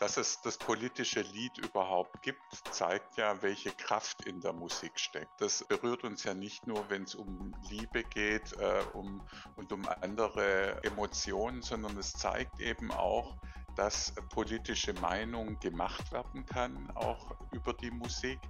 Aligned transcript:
Dass 0.00 0.16
es 0.16 0.40
das 0.40 0.56
politische 0.56 1.20
Lied 1.20 1.58
überhaupt 1.58 2.22
gibt, 2.22 2.40
zeigt 2.70 3.18
ja, 3.18 3.42
welche 3.42 3.70
Kraft 3.70 4.24
in 4.24 4.40
der 4.40 4.54
Musik 4.54 4.98
steckt. 4.98 5.38
Das 5.38 5.62
berührt 5.64 6.04
uns 6.04 6.24
ja 6.24 6.32
nicht 6.32 6.66
nur, 6.66 6.88
wenn 6.88 7.02
es 7.02 7.14
um 7.14 7.54
Liebe 7.68 8.02
geht 8.04 8.54
äh, 8.54 8.82
um, 8.94 9.20
und 9.56 9.70
um 9.72 9.86
andere 10.00 10.82
Emotionen, 10.84 11.60
sondern 11.60 11.98
es 11.98 12.14
zeigt 12.14 12.60
eben 12.60 12.90
auch, 12.92 13.36
dass 13.76 14.14
politische 14.30 14.94
Meinung 14.94 15.58
gemacht 15.60 16.10
werden 16.12 16.46
kann, 16.46 16.90
auch 16.94 17.36
über 17.52 17.74
die 17.74 17.90
Musik 17.90 18.40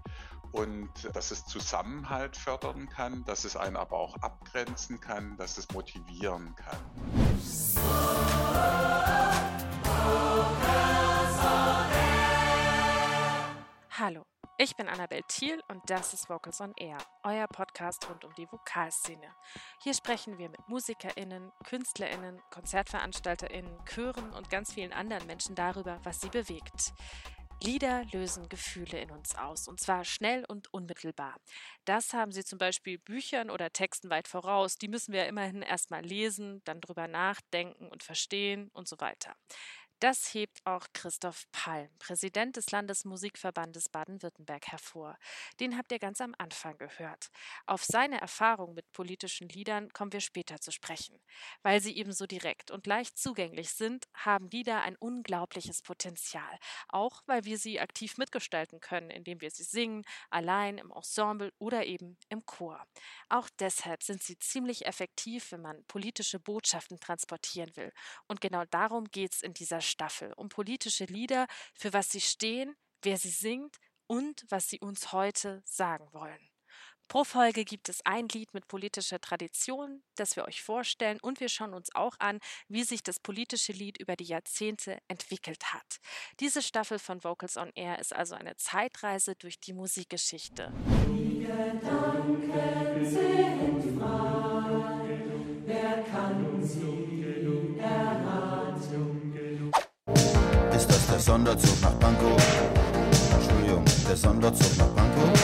und 0.53 0.89
dass 1.15 1.33
es 1.33 1.45
Zusammenhalt 1.47 2.37
fördern 2.37 2.89
kann, 2.89 3.25
dass 3.25 3.45
es 3.45 3.57
einen 3.57 3.77
aber 3.77 3.97
auch 3.99 4.17
abgrenzen 4.19 5.01
kann, 5.01 5.37
dass 5.37 5.59
es 5.59 5.69
motivieren 5.71 6.55
kann. 6.55 6.79
Ich 14.63 14.77
bin 14.77 14.91
Annabel 14.91 15.23
Thiel 15.27 15.59
und 15.69 15.89
das 15.89 16.13
ist 16.13 16.29
Vocals 16.29 16.61
on 16.61 16.75
Air, 16.77 16.99
euer 17.23 17.47
Podcast 17.47 18.07
rund 18.11 18.27
um 18.27 18.35
die 18.35 18.47
Vokalszene. 18.53 19.35
Hier 19.83 19.95
sprechen 19.95 20.37
wir 20.37 20.51
mit 20.51 20.69
MusikerInnen, 20.69 21.51
KünstlerInnen, 21.65 22.43
KonzertveranstalterInnen, 22.51 23.83
Chören 23.87 24.35
und 24.35 24.51
ganz 24.51 24.75
vielen 24.75 24.93
anderen 24.93 25.27
Menschen 25.27 25.55
darüber, 25.55 25.99
was 26.03 26.21
sie 26.21 26.29
bewegt. 26.29 26.93
Lieder 27.63 28.05
lösen 28.13 28.49
Gefühle 28.51 29.01
in 29.01 29.11
uns 29.11 29.35
aus, 29.35 29.67
und 29.69 29.81
zwar 29.81 30.05
schnell 30.05 30.45
und 30.47 30.73
unmittelbar. 30.73 31.37
Das 31.87 32.13
haben 32.15 32.33
sie 32.33 32.43
zum 32.43 32.59
Beispiel 32.59 32.99
Büchern 32.99 33.51
oder 33.51 33.71
Texten 33.71 34.09
weit 34.09 34.29
voraus. 34.29 34.77
Die 34.77 34.89
müssen 34.89 35.13
wir 35.13 35.27
immerhin 35.27 35.61
erstmal 35.61 36.03
lesen, 36.03 36.63
dann 36.65 36.81
drüber 36.81 37.07
nachdenken 37.07 37.89
und 37.89 38.03
verstehen 38.03 38.71
und 38.73 38.89
so 38.89 38.99
weiter. 38.99 39.35
Das 40.01 40.33
hebt 40.33 40.65
auch 40.65 40.87
Christoph 40.95 41.45
Palm, 41.53 41.91
Präsident 41.99 42.57
des 42.57 42.71
Landesmusikverbandes 42.71 43.91
Baden-Württemberg, 43.91 44.69
hervor. 44.69 45.19
Den 45.61 45.77
habt 45.77 45.93
ihr 45.93 45.99
ganz 45.99 46.23
am 46.23 46.35
Anfang 46.39 46.79
gehört. 46.79 47.29
Auf 47.67 47.85
seine 47.85 48.19
Erfahrung 48.19 48.73
mit 48.73 48.91
politischen 48.93 49.51
Liedern 49.51 49.93
kommen 49.93 50.15
wir 50.15 50.21
später 50.21 50.59
zu 50.59 50.73
sprechen. 50.73 51.21
Weil 51.63 51.83
sie 51.83 51.99
ebenso 51.99 52.27
direkt 52.27 52.71
und 52.71 52.87
leicht 52.87 53.19
zugänglich 53.19 53.73
sind, 53.73 54.07
haben 54.15 54.49
Lieder 54.49 54.81
ein 54.81 54.97
unglaubliches 54.97 55.83
Potenzial. 55.83 56.59
Auch 56.89 57.21
weil 57.27 57.45
wir 57.45 57.59
sie 57.59 57.79
aktiv 57.79 58.17
mitgestalten 58.17 58.81
können, 58.81 59.11
indem 59.11 59.43
wir 59.43 59.51
sie 59.51 59.65
singen, 59.65 60.07
allein, 60.31 60.79
im 60.79 60.91
Ensemble 60.91 61.53
oder 61.59 61.85
eben 61.85 62.17
im 62.31 62.47
Chor. 62.47 62.83
Auch 63.29 63.51
deshalb 63.59 64.03
sind 64.03 64.23
sie 64.23 64.39
ziemlich 64.39 64.87
effektiv, 64.87 65.53
wenn 65.53 65.61
man 65.61 65.85
politische 65.85 66.41
Botschaften 66.41 66.99
transportieren 67.01 67.77
will. 67.77 67.93
Und 68.29 68.41
genau 68.41 68.65
darum 68.71 69.05
geht 69.05 69.35
es 69.35 69.43
in 69.43 69.53
dieser 69.53 69.83
Staffel 69.91 70.33
um 70.37 70.49
politische 70.49 71.05
Lieder, 71.05 71.47
für 71.75 71.93
was 71.93 72.11
sie 72.11 72.21
stehen, 72.21 72.77
wer 73.03 73.17
sie 73.19 73.31
singt 73.31 73.77
und 74.07 74.45
was 74.49 74.69
sie 74.69 74.81
uns 74.81 75.13
heute 75.13 75.63
sagen 75.65 76.09
wollen. 76.13 76.51
Pro 77.11 77.25
Folge 77.25 77.65
gibt 77.65 77.89
es 77.89 78.07
ein 78.07 78.29
Lied 78.29 78.55
mit 78.55 78.69
politischer 78.69 79.21
Tradition, 79.21 80.01
das 80.15 80.37
wir 80.37 80.45
euch 80.45 80.63
vorstellen 80.63 81.19
und 81.21 81.41
wir 81.41 81.49
schauen 81.49 81.75
uns 81.75 81.93
auch 81.93 82.15
an, 82.21 82.39
wie 82.69 82.85
sich 82.85 83.03
das 83.03 83.19
politische 83.19 83.73
Lied 83.73 83.99
über 83.99 84.15
die 84.15 84.27
Jahrzehnte 84.27 84.97
entwickelt 85.09 85.75
hat. 85.75 85.99
Diese 86.39 86.63
Staffel 86.63 87.01
von 87.01 87.25
Vocals 87.25 87.57
on 87.57 87.73
Air 87.75 87.99
ist 87.99 88.15
also 88.15 88.37
eine 88.37 88.55
Zeitreise 88.55 89.35
durch 89.35 89.59
die 89.59 89.73
Musikgeschichte. 89.73 90.73
Die 91.09 91.41
Gedanken 91.41 93.05
sind 93.05 93.99
frei, 93.99 95.21
wer 95.67 96.05
kann 96.05 96.63
sie 96.63 97.77
erraten? 97.81 99.30
Ist 100.81 100.89
das 100.89 101.07
der 101.09 101.21
Sonderzug 101.21 101.83
nach 101.83 101.99
Pankow? 101.99 102.43
Entschuldigung, 103.35 103.85
der 104.09 104.17
Sonderzug 104.17 104.79
nach 104.79 104.95
Pankow? 104.97 105.41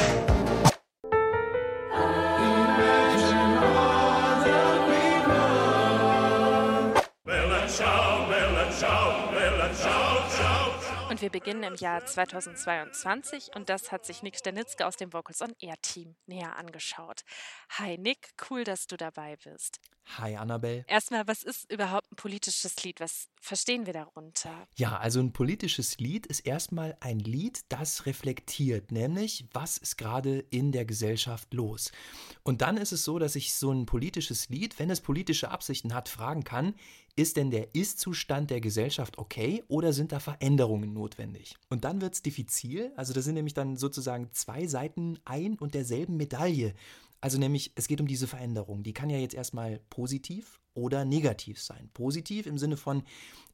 Und 11.10 11.20
wir 11.20 11.30
beginnen 11.30 11.62
im 11.64 11.74
Jahr 11.74 12.04
2022 12.06 13.50
und 13.54 13.68
das 13.68 13.92
hat 13.92 14.06
sich 14.06 14.22
Nick 14.22 14.36
Stanitzke 14.36 14.86
aus 14.86 14.96
dem 14.96 15.12
Vocals 15.12 15.42
on 15.42 15.54
Air 15.60 15.76
Team 15.82 16.16
näher 16.24 16.56
angeschaut. 16.56 17.24
Hi 17.78 17.98
Nick, 17.98 18.30
cool, 18.48 18.64
dass 18.64 18.86
du 18.86 18.96
dabei 18.96 19.36
bist. 19.36 19.80
Hi 20.18 20.36
Annabelle. 20.36 20.84
Erstmal, 20.86 21.26
was 21.26 21.42
ist 21.42 21.70
überhaupt 21.70 22.10
ein 22.12 22.16
politisches 22.16 22.82
Lied? 22.84 23.00
Was 23.00 23.28
verstehen 23.40 23.86
wir 23.86 23.92
darunter? 23.92 24.66
Ja, 24.76 24.96
also 24.96 25.20
ein 25.20 25.32
politisches 25.32 25.98
Lied 25.98 26.26
ist 26.26 26.40
erstmal 26.40 26.96
ein 27.00 27.18
Lied, 27.18 27.60
das 27.68 28.06
reflektiert, 28.06 28.92
nämlich 28.92 29.46
was 29.52 29.78
ist 29.78 29.98
gerade 29.98 30.38
in 30.50 30.72
der 30.72 30.84
Gesellschaft 30.84 31.52
los. 31.52 31.90
Und 32.44 32.62
dann 32.62 32.76
ist 32.76 32.92
es 32.92 33.04
so, 33.04 33.18
dass 33.18 33.36
ich 33.36 33.54
so 33.54 33.72
ein 33.72 33.84
politisches 33.84 34.48
Lied, 34.48 34.78
wenn 34.78 34.90
es 34.90 35.00
politische 35.00 35.50
Absichten 35.50 35.92
hat, 35.92 36.08
fragen 36.08 36.44
kann, 36.44 36.74
ist 37.18 37.38
denn 37.38 37.50
der 37.50 37.74
Ist-Zustand 37.74 38.50
der 38.50 38.60
Gesellschaft 38.60 39.16
okay 39.16 39.64
oder 39.68 39.94
sind 39.94 40.12
da 40.12 40.20
Veränderungen 40.20 40.92
notwendig? 40.92 41.56
Und 41.70 41.84
dann 41.84 42.02
wird 42.02 42.14
es 42.14 42.22
diffizil, 42.22 42.92
also 42.94 43.14
da 43.14 43.22
sind 43.22 43.34
nämlich 43.34 43.54
dann 43.54 43.76
sozusagen 43.76 44.30
zwei 44.32 44.66
Seiten 44.66 45.18
ein 45.24 45.58
und 45.58 45.74
derselben 45.74 46.16
Medaille. 46.18 46.74
Also 47.26 47.38
nämlich, 47.38 47.72
es 47.74 47.88
geht 47.88 48.00
um 48.00 48.06
diese 48.06 48.28
Veränderung. 48.28 48.84
Die 48.84 48.92
kann 48.92 49.10
ja 49.10 49.18
jetzt 49.18 49.34
erstmal 49.34 49.80
positiv 49.90 50.60
oder 50.74 51.04
negativ 51.04 51.60
sein. 51.60 51.90
Positiv 51.92 52.46
im 52.46 52.56
Sinne 52.56 52.76
von, 52.76 53.02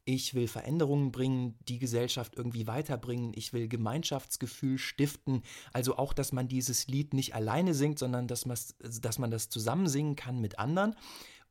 ich 0.05 0.35
will 0.35 0.47
Veränderungen 0.47 1.11
bringen, 1.11 1.59
die 1.69 1.79
Gesellschaft 1.79 2.37
irgendwie 2.37 2.67
weiterbringen, 2.67 3.33
ich 3.35 3.55
will 3.55 3.69
Gemeinschaftsgefühl 3.69 4.77
stiften. 4.77 5.41
Also 5.73 5.97
auch, 5.97 6.13
dass 6.13 6.33
man 6.33 6.49
dieses 6.49 6.87
Lied 6.87 7.15
nicht 7.15 7.35
alleine 7.35 7.73
singt, 7.73 7.99
sondern 7.99 8.29
dass 8.29 8.45
man, 8.45 8.59
dass 9.01 9.19
man 9.19 9.31
das 9.31 9.49
zusammen 9.49 9.89
singen 9.89 10.17
kann 10.17 10.39
mit 10.39 10.59
anderen. 10.59 10.95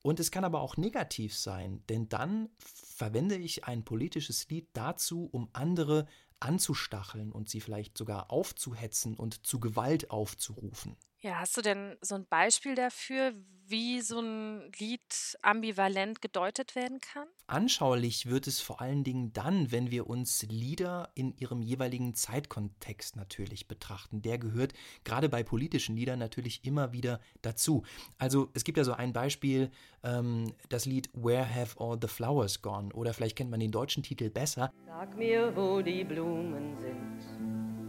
Und 0.03 0.19
es 0.19 0.29
kann 0.29 0.43
aber 0.43 0.61
auch 0.61 0.77
negativ 0.77 1.35
sein, 1.35 1.81
denn 1.89 2.07
dann 2.07 2.49
verwende 2.59 3.35
ich 3.35 3.65
ein 3.65 3.83
politisches 3.83 4.47
Lied 4.47 4.67
dazu, 4.73 5.27
um 5.31 5.49
andere 5.53 6.05
anzustacheln 6.39 7.31
und 7.31 7.49
sie 7.49 7.61
vielleicht 7.61 7.97
sogar 7.97 8.29
aufzuhetzen 8.29 9.15
und 9.15 9.43
zu 9.43 9.59
Gewalt 9.59 10.11
aufzurufen. 10.11 10.97
Ja, 11.23 11.39
hast 11.39 11.55
du 11.55 11.61
denn 11.61 11.97
so 12.01 12.15
ein 12.15 12.25
Beispiel 12.25 12.73
dafür, 12.73 13.33
wie 13.67 14.01
so 14.01 14.19
ein 14.19 14.71
Lied 14.79 15.37
ambivalent 15.43 16.19
gedeutet 16.19 16.75
werden 16.75 16.99
kann? 16.99 17.27
Anschaulich 17.45 18.25
wird 18.25 18.47
es 18.47 18.59
vor 18.59 18.81
allen 18.81 19.03
Dingen 19.03 19.31
dann, 19.31 19.71
wenn 19.71 19.91
wir 19.91 20.07
uns 20.07 20.41
Lieder 20.49 21.11
in 21.13 21.37
ihrem 21.37 21.61
jeweiligen 21.61 22.15
Zeitkontext 22.15 23.17
natürlich 23.17 23.67
betrachten. 23.67 24.23
Der 24.23 24.39
gehört 24.39 24.73
gerade 25.03 25.29
bei 25.29 25.43
politischen 25.43 25.95
Liedern 25.95 26.17
natürlich 26.17 26.65
immer 26.65 26.91
wieder 26.91 27.19
dazu. 27.43 27.83
Also 28.17 28.49
es 28.55 28.63
gibt 28.63 28.79
ja 28.79 28.83
so 28.83 28.93
ein 28.93 29.13
Beispiel, 29.13 29.69
ähm, 30.03 30.55
das 30.69 30.87
Lied 30.87 31.07
Where 31.13 31.47
Have 31.47 31.79
All 31.79 31.99
the 32.01 32.07
Flowers 32.07 32.63
Gone? 32.63 32.91
Oder 32.93 33.13
vielleicht 33.13 33.35
kennt 33.35 33.51
man 33.51 33.59
den 33.59 33.71
deutschen 33.71 34.01
Titel 34.01 34.31
besser. 34.31 34.71
Sag 34.87 35.15
mir, 35.15 35.55
wo 35.55 35.81
die 35.83 36.03
Blumen 36.03 36.75
sind 36.79 37.80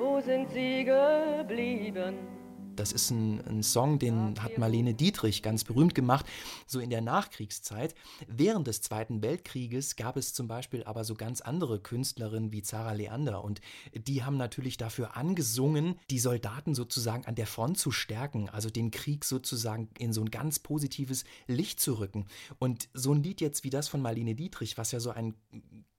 wo 0.00 0.18
sind 0.20 0.50
sie 0.50 0.84
geblieben? 0.84 2.16
Das 2.74 2.92
ist 2.92 3.10
ein, 3.10 3.46
ein, 3.46 3.62
Song, 3.62 3.98
den 3.98 4.42
hat 4.42 4.56
Marlene 4.56 4.94
Dietrich 4.94 5.42
ganz 5.42 5.64
berühmt 5.64 5.94
gemacht, 5.94 6.24
so 6.66 6.80
in 6.80 6.88
der 6.88 7.02
Nachkriegszeit. 7.02 7.94
Während 8.26 8.66
des 8.66 8.80
Zweiten 8.80 9.22
Weltkrieges 9.22 9.96
gab 9.96 10.16
es 10.16 10.32
zum 10.32 10.48
Beispiel 10.48 10.84
aber 10.84 11.04
so 11.04 11.14
ganz 11.14 11.42
andere 11.42 11.80
Künstlerinnen 11.80 12.52
wie 12.52 12.62
Zara 12.62 12.92
Leander 12.92 13.44
und 13.44 13.60
die 13.92 14.24
haben 14.24 14.38
natürlich 14.38 14.78
dafür 14.78 15.14
angesungen, 15.18 15.96
die 16.08 16.18
Soldaten 16.18 16.74
sozusagen 16.74 17.26
an 17.26 17.34
der 17.34 17.46
Front 17.46 17.76
zu 17.76 17.90
stärken, 17.90 18.48
also 18.48 18.70
den 18.70 18.90
Krieg 18.90 19.26
sozusagen 19.26 19.90
in 19.98 20.14
so 20.14 20.22
ein 20.22 20.30
ganz 20.30 20.60
positives 20.60 21.24
Licht 21.46 21.80
zu 21.80 21.98
rücken. 21.98 22.24
Und 22.58 22.88
so 22.94 23.12
ein 23.12 23.22
Lied 23.22 23.42
jetzt 23.42 23.64
wie 23.64 23.70
das 23.70 23.88
von 23.88 24.00
Marlene 24.00 24.34
Dietrich, 24.34 24.78
was 24.78 24.92
ja 24.92 25.00
so 25.00 25.10
ein 25.10 25.34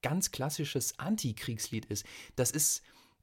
ganz 0.02 0.32
klassisches 0.32 0.98
Antikriegslied 0.98 1.86
ist, 1.86 2.08
das 2.36 2.50
ist 2.50 2.82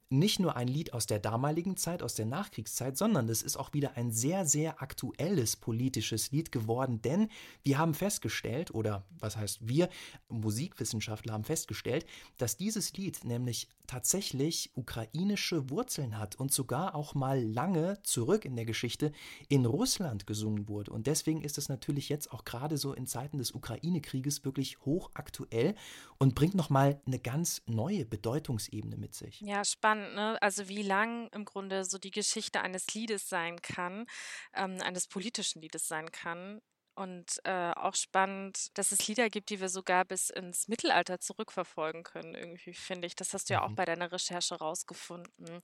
nicht 0.09 0.39
nur 0.39 0.55
ein 0.55 0.67
Lied 0.67 0.93
aus 0.93 1.05
der 1.05 1.19
damaligen 1.19 1.77
Zeit, 1.77 2.01
aus 2.01 2.15
der 2.15 2.25
Nachkriegszeit, 2.25 2.97
sondern 2.97 3.29
es 3.29 3.43
ist 3.43 3.57
auch 3.57 3.73
wieder 3.73 3.95
ein 3.95 4.11
sehr, 4.11 4.45
sehr 4.45 4.81
aktuelles 4.81 5.55
politisches 5.55 6.31
Lied 6.31 6.51
geworden, 6.51 7.01
denn 7.01 7.29
wir 7.63 7.77
haben 7.77 7.93
festgestellt, 7.93 8.73
oder 8.73 9.05
was 9.19 9.37
heißt 9.37 9.67
wir, 9.67 9.89
Musikwissenschaftler 10.27 11.33
haben 11.33 11.43
festgestellt, 11.43 12.05
dass 12.37 12.57
dieses 12.57 12.93
Lied 12.93 13.23
nämlich 13.23 13.67
tatsächlich 13.89 14.69
ukrainische 14.75 15.71
Wurzeln 15.71 16.19
hat 16.19 16.35
und 16.35 16.53
sogar 16.53 16.93
auch 16.93 17.15
mal 17.15 17.41
lange 17.41 17.99
zurück 18.03 18.45
in 18.45 18.55
der 18.55 18.65
Geschichte 18.65 19.11
in 19.47 19.65
Russland 19.65 20.27
gesungen 20.27 20.69
wurde. 20.69 20.91
Und 20.91 21.07
deswegen 21.07 21.41
ist 21.41 21.57
es 21.57 21.69
natürlich 21.69 22.07
jetzt 22.07 22.31
auch 22.31 22.45
gerade 22.45 22.77
so 22.77 22.93
in 22.93 23.07
Zeiten 23.07 23.39
des 23.39 23.51
Ukraine-Krieges 23.51 24.45
wirklich 24.45 24.79
hochaktuell 24.81 25.73
und 26.19 26.35
bringt 26.35 26.53
nochmal 26.53 27.01
eine 27.07 27.17
ganz 27.17 27.63
neue 27.65 28.05
Bedeutungsebene 28.05 28.95
mit 28.95 29.15
sich. 29.15 29.41
Ja, 29.41 29.65
spannend, 29.65 30.13
ne? 30.13 30.39
Also 30.39 30.67
wie 30.69 30.83
lang 30.83 31.27
im 31.29 31.43
Grunde 31.43 31.83
so 31.83 31.97
die 31.97 32.11
Geschichte 32.11 32.61
eines 32.61 32.93
Liedes 32.93 33.27
sein 33.27 33.59
kann, 33.63 34.05
ähm, 34.53 34.77
eines 34.83 35.07
politischen 35.07 35.63
Liedes 35.63 35.87
sein 35.87 36.11
kann 36.11 36.61
und 36.99 37.39
äh, 37.45 37.71
auch 37.75 37.95
spannend, 37.95 38.77
dass 38.77 38.91
es 38.91 39.07
Lieder 39.07 39.29
gibt, 39.29 39.49
die 39.49 39.61
wir 39.61 39.69
sogar 39.69 40.05
bis 40.05 40.29
ins 40.29 40.67
Mittelalter 40.67 41.19
zurückverfolgen 41.19 42.03
können, 42.03 42.35
irgendwie, 42.35 42.73
finde 42.73 43.07
ich. 43.07 43.15
Das 43.15 43.33
hast 43.33 43.49
du 43.49 43.53
ja 43.55 43.63
auch 43.63 43.71
Mhm. 43.71 43.75
bei 43.75 43.85
deiner 43.85 44.11
Recherche 44.11 44.55
rausgefunden. 44.55 45.61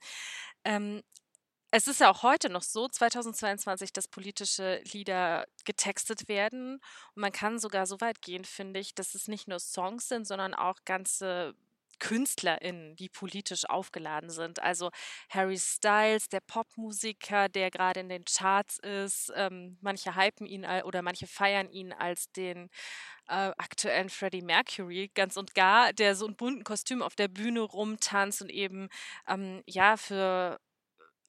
Ähm, 0.65 1.01
es 1.71 1.87
ist 1.87 1.99
ja 1.99 2.09
auch 2.11 2.23
heute 2.23 2.49
noch 2.49 2.61
so, 2.63 2.87
2022, 2.87 3.91
dass 3.93 4.07
politische 4.07 4.81
Lieder 4.93 5.45
getextet 5.65 6.27
werden. 6.29 6.75
Und 7.15 7.21
man 7.21 7.31
kann 7.33 7.59
sogar 7.59 7.85
so 7.88 7.99
weit 8.01 8.21
gehen, 8.21 8.45
finde 8.45 8.79
ich, 8.79 8.95
dass 8.95 9.15
es 9.15 9.27
nicht 9.27 9.47
nur 9.47 9.59
Songs 9.59 10.07
sind, 10.07 10.25
sondern 10.27 10.53
auch 10.53 10.79
ganze 10.85 11.55
KünstlerInnen, 12.00 12.95
die 12.95 13.09
politisch 13.09 13.65
aufgeladen 13.69 14.30
sind. 14.30 14.62
Also 14.62 14.92
Harry 15.30 15.57
Styles, 15.57 16.30
der 16.30 16.42
Popmusiker, 16.42 17.50
der 17.50 17.71
gerade 17.71 18.00
in 18.01 18.09
den 18.09 18.25
Charts 18.25 18.80
ist. 18.80 19.31
Ähm, 19.36 19.77
manche 19.81 20.15
hypen 20.15 20.47
ihn 20.47 20.65
oder 20.83 21.01
manche 21.01 21.27
feiern 21.27 21.69
ihn 21.69 21.94
als 21.94 22.31
den 22.31 22.69
äh, 23.27 23.51
aktuellen 23.57 24.09
Freddie 24.09 24.42
Mercury 24.42 25.12
ganz 25.13 25.38
und 25.38 25.56
gar, 25.56 25.94
der 25.94 26.15
so 26.15 26.27
in 26.27 26.36
bunten 26.36 26.63
Kostüm 26.63 27.01
auf 27.01 27.15
der 27.15 27.27
Bühne 27.27 27.62
rumtanzt 27.62 28.41
und 28.41 28.50
eben 28.50 28.89
ähm, 29.27 29.63
ja 29.68 29.98
für 29.98 30.59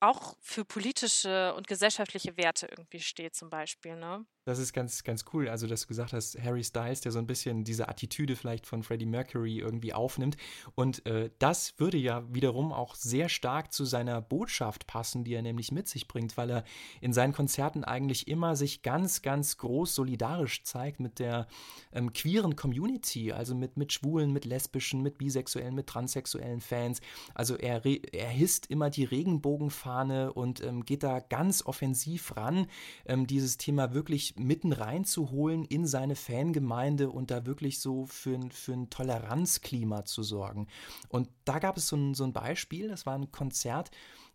auch 0.01 0.37
für 0.43 0.65
politische 0.65 1.55
und 1.55 1.69
gesellschaftliche 1.69 2.37
Werte 2.37 2.67
irgendwie 2.67 3.01
steht, 3.01 3.35
zum 3.35 3.51
Beispiel, 3.51 3.97
ne? 3.97 4.27
Das 4.47 4.61
ist 4.61 4.73
ganz, 4.73 5.03
ganz 5.03 5.25
cool. 5.33 5.49
Also, 5.49 5.67
dass 5.67 5.81
du 5.83 5.89
gesagt 5.89 6.13
hast, 6.13 6.41
Harry 6.41 6.63
Styles, 6.63 7.01
der 7.01 7.11
so 7.11 7.19
ein 7.19 7.27
bisschen 7.27 7.65
diese 7.65 7.89
Attitüde 7.89 8.37
vielleicht 8.37 8.65
von 8.65 8.85
Freddie 8.85 9.05
Mercury 9.05 9.59
irgendwie 9.59 9.93
aufnimmt. 9.93 10.37
Und 10.77 11.05
äh, 11.05 11.31
das 11.41 11.75
würde 11.79 11.99
ja 11.99 12.23
wiederum 12.33 12.73
auch 12.73 12.95
sehr 12.95 13.29
stark 13.29 13.73
zu 13.73 13.85
seiner 13.85 14.21
Botschaft 14.21 14.87
passen, 14.87 15.25
die 15.25 15.35
er 15.35 15.43
nämlich 15.43 15.73
mit 15.73 15.89
sich 15.89 16.07
bringt, 16.07 16.37
weil 16.37 16.51
er 16.51 16.65
in 17.01 17.13
seinen 17.13 17.33
Konzerten 17.33 17.83
eigentlich 17.83 18.29
immer 18.29 18.55
sich 18.55 18.83
ganz, 18.83 19.21
ganz 19.21 19.57
groß 19.57 19.97
solidarisch 19.97 20.63
zeigt 20.63 21.01
mit 21.01 21.19
der 21.19 21.49
ähm, 21.93 22.13
queeren 22.13 22.55
Community, 22.55 23.33
also 23.33 23.57
mit, 23.57 23.77
mit 23.77 23.93
Schwulen, 23.93 24.33
mit 24.33 24.45
Lesbischen, 24.45 25.03
mit 25.03 25.19
Bisexuellen, 25.19 25.75
mit 25.75 25.89
transsexuellen 25.89 26.61
Fans. 26.61 27.01
Also 27.35 27.57
er, 27.57 27.85
er 27.85 28.29
hisst 28.29 28.71
immer 28.71 28.91
die 28.91 29.05
Regenbogenfahne 29.05 30.33
und 30.33 30.63
ähm, 30.63 30.85
geht 30.85 31.03
da 31.03 31.19
ganz 31.19 31.67
offensiv 31.67 32.37
ran, 32.37 32.69
ähm, 33.07 33.27
dieses 33.27 33.57
Thema 33.57 33.93
wirklich 33.93 34.36
mitten 34.39 34.73
reinzuholen 34.73 35.65
in 35.65 35.87
seine 35.87 36.17
Fangemeinde 36.17 37.11
und 37.11 37.31
da 37.31 37.47
wirklich 37.47 37.81
so 37.81 38.07
für, 38.07 38.35
ein- 38.35 38.51
für 38.51 38.73
ein 38.73 38.91
Toleranzklima 38.91 40.05
zu 40.05 40.23
sorgen. 40.23 40.67
Und 41.09 41.29
da 41.45 41.59
gab 41.59 41.77
es 41.77 41.89
so 41.89 41.97
ein, 41.97 42.15
so 42.15 42.25
ein 42.25 42.33
Beispiel, 42.33 42.89
das 42.89 43.07
war 43.07 43.15
ein 43.15 43.33
Konzert 43.33 43.91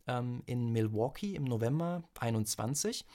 ähm, 0.07 0.43
in 0.45 0.71
Milwaukee 0.71 1.35
im 1.35 1.43
November 1.45 2.03
21. 2.19 3.05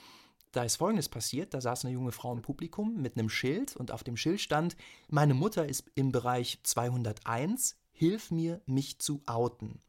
Da 0.53 0.63
ist 0.63 0.77
Folgendes 0.77 1.09
passiert, 1.09 1.53
da 1.53 1.61
saß 1.61 1.83
eine 1.85 1.93
junge 1.93 2.11
Frau 2.13 2.31
im 2.33 2.41
Publikum 2.41 3.01
mit 3.01 3.17
einem 3.17 3.29
Schild 3.29 3.75
und 3.75 3.91
auf 3.91 4.03
dem 4.03 4.15
Schild 4.17 4.39
stand, 4.41 4.75
meine 5.09 5.33
Mutter 5.33 5.67
ist 5.67 5.83
im 5.95 6.11
Bereich 6.11 6.59
201, 6.63 7.75
hilf 7.97 8.29
mir, 8.29 8.61
mich 8.67 8.99
zu 8.99 9.23
outen. 9.25 9.81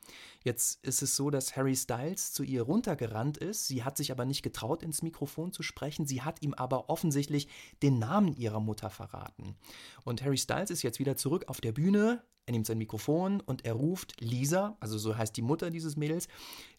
Jetzt 0.43 0.83
ist 0.85 1.03
es 1.03 1.15
so, 1.15 1.29
dass 1.29 1.57
Harry 1.57 1.77
Styles 1.77 2.33
zu 2.33 2.43
ihr 2.43 2.63
runtergerannt 2.63 3.37
ist. 3.37 3.69
Sie 3.69 3.85
hat 3.85 3.99
sich 3.99 4.11
aber 4.11 4.25
nicht 4.25 4.43
getraut, 4.43 4.83
ins 4.83 5.03
Mikrofon 5.03 5.53
zu 5.53 5.63
sprechen. 5.63 6.07
Sie 6.07 6.23
hat 6.23 6.41
ihm 6.43 6.55
aber 6.55 6.89
offensichtlich 6.89 7.49
den 7.83 7.99
Namen 7.99 8.35
ihrer 8.35 8.61
Mutter 8.61 8.89
verraten. 8.89 9.57
Und 10.05 10.23
Harry 10.23 10.39
Styles 10.39 10.71
ist 10.71 10.83
jetzt 10.83 10.99
wieder 10.99 11.17
zurück 11.17 11.45
auf 11.49 11.61
der 11.61 11.73
Bühne. 11.73 12.25
Er 12.47 12.53
nimmt 12.53 12.67
sein 12.67 12.79
Mikrofon 12.79 13.43
und 13.43 13.67
er 13.67 13.75
ruft 13.75 14.19
Lisa, 14.23 14.79
also 14.81 14.97
so 14.97 15.15
heißt 15.15 15.37
die 15.37 15.43
Mutter 15.43 15.69
dieses 15.69 15.97
Mädels, 15.97 16.29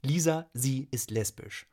Lisa, 0.01 0.49
sie 0.55 0.87
ist 0.89 1.11
lesbisch. 1.11 1.67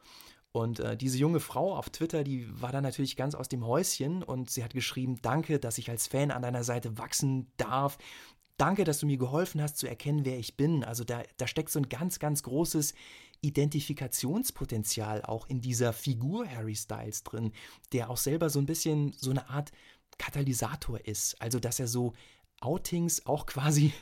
Und 0.56 0.80
äh, 0.80 0.96
diese 0.96 1.18
junge 1.18 1.40
Frau 1.40 1.76
auf 1.76 1.90
Twitter, 1.90 2.24
die 2.24 2.48
war 2.62 2.72
dann 2.72 2.82
natürlich 2.82 3.16
ganz 3.16 3.34
aus 3.34 3.48
dem 3.48 3.66
Häuschen 3.66 4.22
und 4.22 4.50
sie 4.50 4.64
hat 4.64 4.72
geschrieben, 4.72 5.16
danke, 5.20 5.58
dass 5.58 5.76
ich 5.76 5.90
als 5.90 6.06
Fan 6.06 6.30
an 6.30 6.40
deiner 6.40 6.64
Seite 6.64 6.96
wachsen 6.96 7.52
darf. 7.58 7.98
Danke, 8.56 8.84
dass 8.84 9.00
du 9.00 9.06
mir 9.06 9.18
geholfen 9.18 9.60
hast 9.60 9.76
zu 9.76 9.86
erkennen, 9.86 10.24
wer 10.24 10.38
ich 10.38 10.56
bin. 10.56 10.82
Also 10.82 11.04
da, 11.04 11.22
da 11.36 11.46
steckt 11.46 11.70
so 11.70 11.78
ein 11.78 11.88
ganz, 11.88 12.18
ganz 12.18 12.42
großes 12.42 12.94
Identifikationspotenzial 13.42 15.22
auch 15.22 15.46
in 15.46 15.60
dieser 15.60 15.92
Figur 15.92 16.48
Harry 16.48 16.74
Styles 16.74 17.22
drin, 17.22 17.52
der 17.92 18.08
auch 18.08 18.16
selber 18.16 18.48
so 18.48 18.58
ein 18.58 18.66
bisschen 18.66 19.12
so 19.12 19.30
eine 19.30 19.50
Art 19.50 19.72
Katalysator 20.18 21.00
ist. 21.06 21.40
Also 21.40 21.60
dass 21.60 21.78
er 21.78 21.86
so 21.86 22.14
Outings 22.60 23.26
auch 23.26 23.44
quasi 23.46 23.92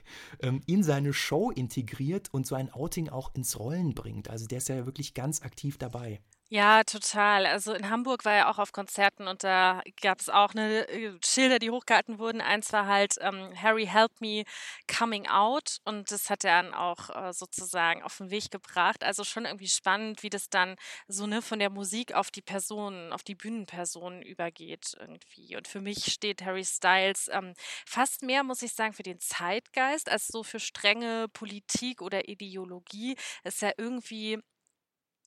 ähm, 0.40 0.62
in 0.66 0.84
seine 0.84 1.12
Show 1.12 1.50
integriert 1.50 2.32
und 2.32 2.46
so 2.46 2.54
ein 2.54 2.72
Outing 2.72 3.08
auch 3.08 3.34
ins 3.34 3.58
Rollen 3.58 3.94
bringt. 3.94 4.30
Also 4.30 4.46
der 4.46 4.58
ist 4.58 4.68
ja 4.68 4.86
wirklich 4.86 5.14
ganz 5.14 5.42
aktiv 5.42 5.78
dabei. 5.78 6.20
Ja, 6.50 6.84
total. 6.84 7.46
Also 7.46 7.72
in 7.72 7.88
Hamburg 7.90 8.24
war 8.24 8.32
er 8.34 8.48
auch 8.50 8.58
auf 8.58 8.70
Konzerten 8.72 9.26
und 9.26 9.42
da 9.42 9.80
gab 10.02 10.20
es 10.20 10.28
auch 10.28 10.52
eine 10.52 10.86
äh, 10.88 11.12
Schilder, 11.24 11.58
die 11.58 11.70
hochgehalten 11.70 12.18
wurden. 12.18 12.40
Eins 12.40 12.72
war 12.72 12.86
halt 12.86 13.16
ähm, 13.22 13.50
Harry 13.60 13.86
Help 13.86 14.12
Me 14.20 14.44
Coming 14.86 15.26
Out 15.26 15.78
und 15.84 16.10
das 16.10 16.28
hat 16.30 16.44
er 16.44 16.62
dann 16.62 16.74
auch 16.74 17.10
äh, 17.10 17.32
sozusagen 17.32 18.02
auf 18.02 18.18
den 18.18 18.30
Weg 18.30 18.50
gebracht. 18.50 19.02
Also 19.02 19.24
schon 19.24 19.46
irgendwie 19.46 19.66
spannend, 19.68 20.22
wie 20.22 20.30
das 20.30 20.48
dann 20.50 20.76
so 21.08 21.26
ne 21.26 21.40
von 21.42 21.58
der 21.58 21.70
Musik 21.70 22.12
auf 22.14 22.30
die 22.30 22.42
Personen, 22.42 23.12
auf 23.12 23.22
die 23.24 23.34
Bühnenpersonen 23.34 24.22
übergeht 24.22 24.94
irgendwie. 25.00 25.56
Und 25.56 25.66
für 25.66 25.80
mich 25.80 26.12
steht 26.12 26.44
Harry 26.44 26.64
Styles 26.64 27.28
ähm, 27.32 27.54
fast 27.86 28.22
mehr, 28.22 28.44
muss 28.44 28.62
ich 28.62 28.74
sagen, 28.74 28.92
für 28.92 29.02
den 29.02 29.18
Zeitgeist 29.18 30.08
als 30.10 30.28
so 30.28 30.42
für 30.44 30.60
strenge 30.60 31.26
Politik 31.32 32.02
oder 32.02 32.28
Ideologie. 32.28 33.16
Ist 33.44 33.62
ja 33.62 33.72
irgendwie 33.78 34.38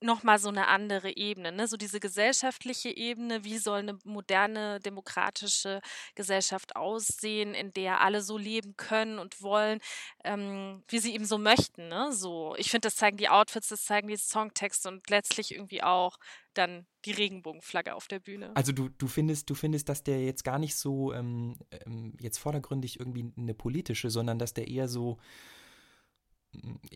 noch 0.01 0.23
mal 0.23 0.39
so 0.39 0.49
eine 0.49 0.67
andere 0.67 1.15
Ebene, 1.15 1.51
ne? 1.51 1.67
So 1.67 1.77
diese 1.77 1.99
gesellschaftliche 1.99 2.95
Ebene, 2.95 3.43
wie 3.43 3.57
soll 3.57 3.79
eine 3.79 3.97
moderne 4.03 4.79
demokratische 4.79 5.81
Gesellschaft 6.15 6.75
aussehen, 6.75 7.53
in 7.53 7.73
der 7.73 8.01
alle 8.01 8.21
so 8.21 8.37
leben 8.37 8.75
können 8.77 9.19
und 9.19 9.41
wollen, 9.41 9.79
ähm, 10.23 10.83
wie 10.87 10.99
sie 10.99 11.13
eben 11.13 11.25
so 11.25 11.37
möchten, 11.37 11.87
ne? 11.87 12.11
So, 12.13 12.55
ich 12.57 12.69
finde, 12.69 12.87
das 12.87 12.95
zeigen 12.95 13.17
die 13.17 13.29
Outfits, 13.29 13.69
das 13.69 13.85
zeigen 13.85 14.07
die 14.07 14.17
Songtexte 14.17 14.89
und 14.89 15.09
letztlich 15.09 15.53
irgendwie 15.53 15.83
auch 15.83 16.17
dann 16.53 16.85
die 17.05 17.11
Regenbogenflagge 17.11 17.95
auf 17.95 18.07
der 18.07 18.19
Bühne. 18.19 18.51
Also 18.55 18.71
du, 18.71 18.89
du 18.89 19.07
findest, 19.07 19.49
du 19.49 19.55
findest, 19.55 19.89
dass 19.89 20.03
der 20.03 20.23
jetzt 20.23 20.43
gar 20.43 20.59
nicht 20.59 20.75
so 20.75 21.13
ähm, 21.13 21.57
ähm, 21.85 22.13
jetzt 22.19 22.37
vordergründig 22.37 22.99
irgendwie 22.99 23.31
eine 23.37 23.53
politische, 23.53 24.09
sondern 24.09 24.39
dass 24.39 24.53
der 24.53 24.67
eher 24.67 24.87
so 24.87 25.17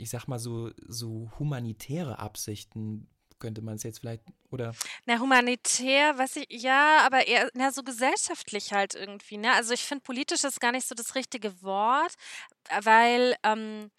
ich 0.02 0.10
sag 0.10 0.28
mal 0.28 0.40
so, 0.40 0.72
so 0.88 1.32
humanitäre 1.38 2.20
Absichten 2.20 3.08
könnte 3.40 3.62
man 3.62 3.76
es 3.76 3.84
jetzt 3.84 4.00
vielleicht, 4.00 4.24
oder? 4.52 4.74
Na, 5.06 5.20
humanitär, 5.20 6.18
was 6.18 6.36
ich, 6.36 6.46
ja, 6.50 7.00
aber 7.06 7.28
eher, 7.28 7.50
na, 7.54 7.72
so 7.72 7.84
gesellschaftlich 7.84 8.72
halt 8.72 8.94
irgendwie, 8.94 9.38
ne? 9.38 9.54
Also 9.54 9.74
ich 9.74 9.82
finde, 9.82 10.04
politisch 10.04 10.44
ist 10.44 10.62
gar 10.62 10.72
nicht 10.72 10.88
so 10.88 10.96
das 10.96 11.16
richtige 11.16 11.62
Wort, 11.62 12.14
weil, 12.84 13.36
ähm, 13.44 13.92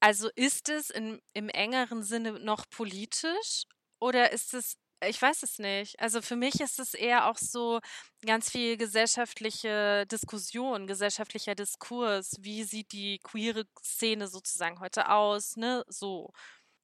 also 0.00 0.28
ist 0.36 0.68
es 0.68 0.90
in, 0.90 1.20
im 1.34 1.48
engeren 1.48 2.04
Sinne 2.04 2.38
noch 2.40 2.68
politisch 2.70 3.64
oder 4.00 4.32
ist 4.32 4.54
es 4.54 4.76
ich 5.00 5.20
weiß 5.20 5.42
es 5.42 5.58
nicht. 5.58 6.00
Also 6.00 6.22
für 6.22 6.36
mich 6.36 6.60
ist 6.60 6.78
es 6.80 6.94
eher 6.94 7.28
auch 7.30 7.38
so 7.38 7.80
ganz 8.24 8.50
viel 8.50 8.76
gesellschaftliche 8.76 10.06
Diskussion, 10.06 10.86
gesellschaftlicher 10.86 11.54
Diskurs. 11.54 12.36
Wie 12.40 12.64
sieht 12.64 12.92
die 12.92 13.18
queere 13.22 13.64
Szene 13.82 14.28
sozusagen 14.28 14.80
heute 14.80 15.10
aus? 15.10 15.56
Ne? 15.56 15.84
So. 15.88 16.32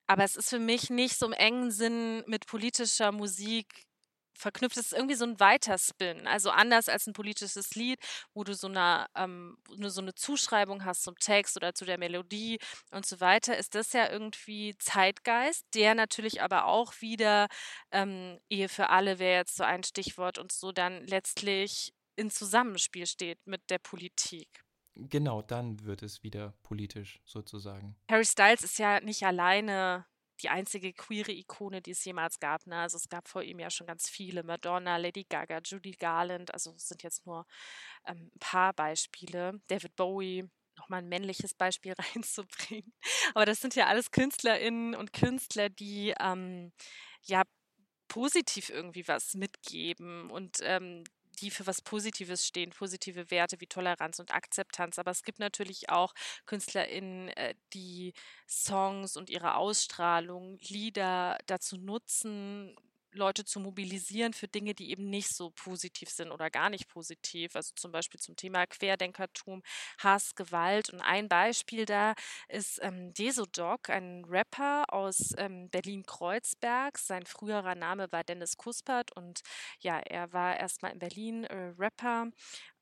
Aber 0.07 0.23
es 0.23 0.35
ist 0.35 0.49
für 0.49 0.59
mich 0.59 0.89
nicht 0.89 1.17
so 1.17 1.25
im 1.27 1.33
engen 1.33 1.71
Sinn 1.71 2.23
mit 2.27 2.47
politischer 2.47 3.11
Musik 3.11 3.85
verknüpft. 4.35 4.77
Es 4.77 4.87
ist 4.87 4.93
irgendwie 4.93 5.15
so 5.15 5.25
ein 5.25 5.39
Weiterspin. 5.39 6.27
Also 6.27 6.49
anders 6.49 6.89
als 6.89 7.07
ein 7.07 7.13
politisches 7.13 7.75
Lied, 7.75 7.99
wo 8.33 8.43
du 8.43 8.53
so 8.53 8.67
eine, 8.67 9.07
ähm, 9.15 9.57
so 9.79 10.01
eine 10.01 10.15
Zuschreibung 10.15 10.85
hast 10.85 11.03
zum 11.03 11.17
Text 11.19 11.57
oder 11.57 11.73
zu 11.73 11.85
der 11.85 11.97
Melodie 11.97 12.59
und 12.91 13.05
so 13.05 13.19
weiter, 13.19 13.57
ist 13.57 13.75
das 13.75 13.93
ja 13.93 14.09
irgendwie 14.09 14.75
Zeitgeist, 14.77 15.65
der 15.73 15.95
natürlich 15.95 16.41
aber 16.41 16.65
auch 16.65 16.93
wieder 17.01 17.47
ähm, 17.91 18.39
Ehe 18.49 18.69
für 18.69 18.89
alle 18.89 19.19
wäre 19.19 19.39
jetzt 19.39 19.55
so 19.55 19.63
ein 19.63 19.83
Stichwort 19.83 20.37
und 20.37 20.51
so 20.51 20.71
dann 20.71 21.05
letztlich 21.05 21.93
in 22.15 22.29
Zusammenspiel 22.29 23.05
steht 23.05 23.45
mit 23.45 23.69
der 23.69 23.79
Politik. 23.79 24.65
Genau, 24.95 25.41
dann 25.41 25.83
wird 25.83 26.03
es 26.03 26.23
wieder 26.23 26.53
politisch 26.63 27.21
sozusagen. 27.25 27.97
Harry 28.09 28.23
Styles 28.23 28.63
ist 28.63 28.79
ja 28.79 29.01
nicht 29.01 29.23
alleine 29.25 30.05
die 30.41 30.49
einzige 30.49 30.93
queere 30.93 31.31
Ikone, 31.31 31.81
die 31.81 31.91
es 31.91 32.03
jemals 32.03 32.39
gab. 32.39 32.65
Ne? 32.67 32.77
Also 32.77 32.97
es 32.97 33.09
gab 33.09 33.27
vor 33.27 33.43
ihm 33.43 33.59
ja 33.59 33.69
schon 33.69 33.87
ganz 33.87 34.09
viele. 34.09 34.43
Madonna, 34.43 34.97
Lady 34.97 35.23
Gaga, 35.23 35.59
Judy 35.63 35.91
Garland. 35.91 36.53
Also 36.53 36.71
es 36.75 36.87
sind 36.87 37.03
jetzt 37.03 37.25
nur 37.25 37.45
ähm, 38.05 38.31
ein 38.35 38.39
paar 38.39 38.73
Beispiele. 38.73 39.61
David 39.67 39.95
Bowie, 39.95 40.49
nochmal 40.77 41.01
ein 41.01 41.09
männliches 41.09 41.53
Beispiel 41.53 41.93
reinzubringen. 42.15 42.93
Aber 43.33 43.45
das 43.45 43.61
sind 43.61 43.75
ja 43.75 43.87
alles 43.87 44.11
KünstlerInnen 44.11 44.95
und 44.95 45.13
Künstler, 45.13 45.69
die 45.69 46.13
ähm, 46.19 46.71
ja 47.23 47.43
positiv 48.07 48.69
irgendwie 48.69 49.07
was 49.07 49.33
mitgeben 49.33 50.29
und 50.29 50.57
ähm, 50.61 51.03
die 51.35 51.51
für 51.51 51.67
was 51.67 51.81
Positives 51.81 52.45
stehen, 52.45 52.71
positive 52.71 53.29
Werte 53.31 53.59
wie 53.59 53.67
Toleranz 53.67 54.19
und 54.19 54.33
Akzeptanz. 54.33 54.99
Aber 54.99 55.11
es 55.11 55.23
gibt 55.23 55.39
natürlich 55.39 55.89
auch 55.89 56.13
KünstlerInnen, 56.45 57.29
äh, 57.29 57.55
die 57.73 58.13
Songs 58.47 59.17
und 59.17 59.29
ihre 59.29 59.55
Ausstrahlung, 59.55 60.57
Lieder 60.61 61.37
dazu 61.47 61.77
nutzen, 61.77 62.75
Leute 63.15 63.45
zu 63.45 63.59
mobilisieren 63.59 64.33
für 64.33 64.47
Dinge, 64.47 64.73
die 64.73 64.91
eben 64.91 65.09
nicht 65.09 65.29
so 65.29 65.51
positiv 65.51 66.09
sind 66.09 66.31
oder 66.31 66.49
gar 66.49 66.69
nicht 66.69 66.87
positiv. 66.87 67.55
Also 67.55 67.73
zum 67.75 67.91
Beispiel 67.91 68.19
zum 68.19 68.35
Thema 68.35 68.65
Querdenkertum, 68.67 69.63
Hass, 69.99 70.35
Gewalt. 70.35 70.89
Und 70.91 71.01
ein 71.01 71.27
Beispiel 71.27 71.85
da 71.85 72.13
ist 72.47 72.79
ähm, 72.81 73.13
Desodoc, 73.13 73.89
ein 73.89 74.25
Rapper 74.25 74.85
aus 74.93 75.33
ähm, 75.37 75.69
Berlin-Kreuzberg. 75.69 76.97
Sein 76.97 77.25
früherer 77.25 77.75
Name 77.75 78.11
war 78.11 78.23
Dennis 78.23 78.57
Kuspert 78.57 79.15
und 79.15 79.41
ja, 79.79 79.99
er 79.99 80.33
war 80.33 80.57
erstmal 80.57 80.91
in 80.91 80.99
Berlin 80.99 81.43
äh, 81.45 81.73
Rapper 81.77 82.31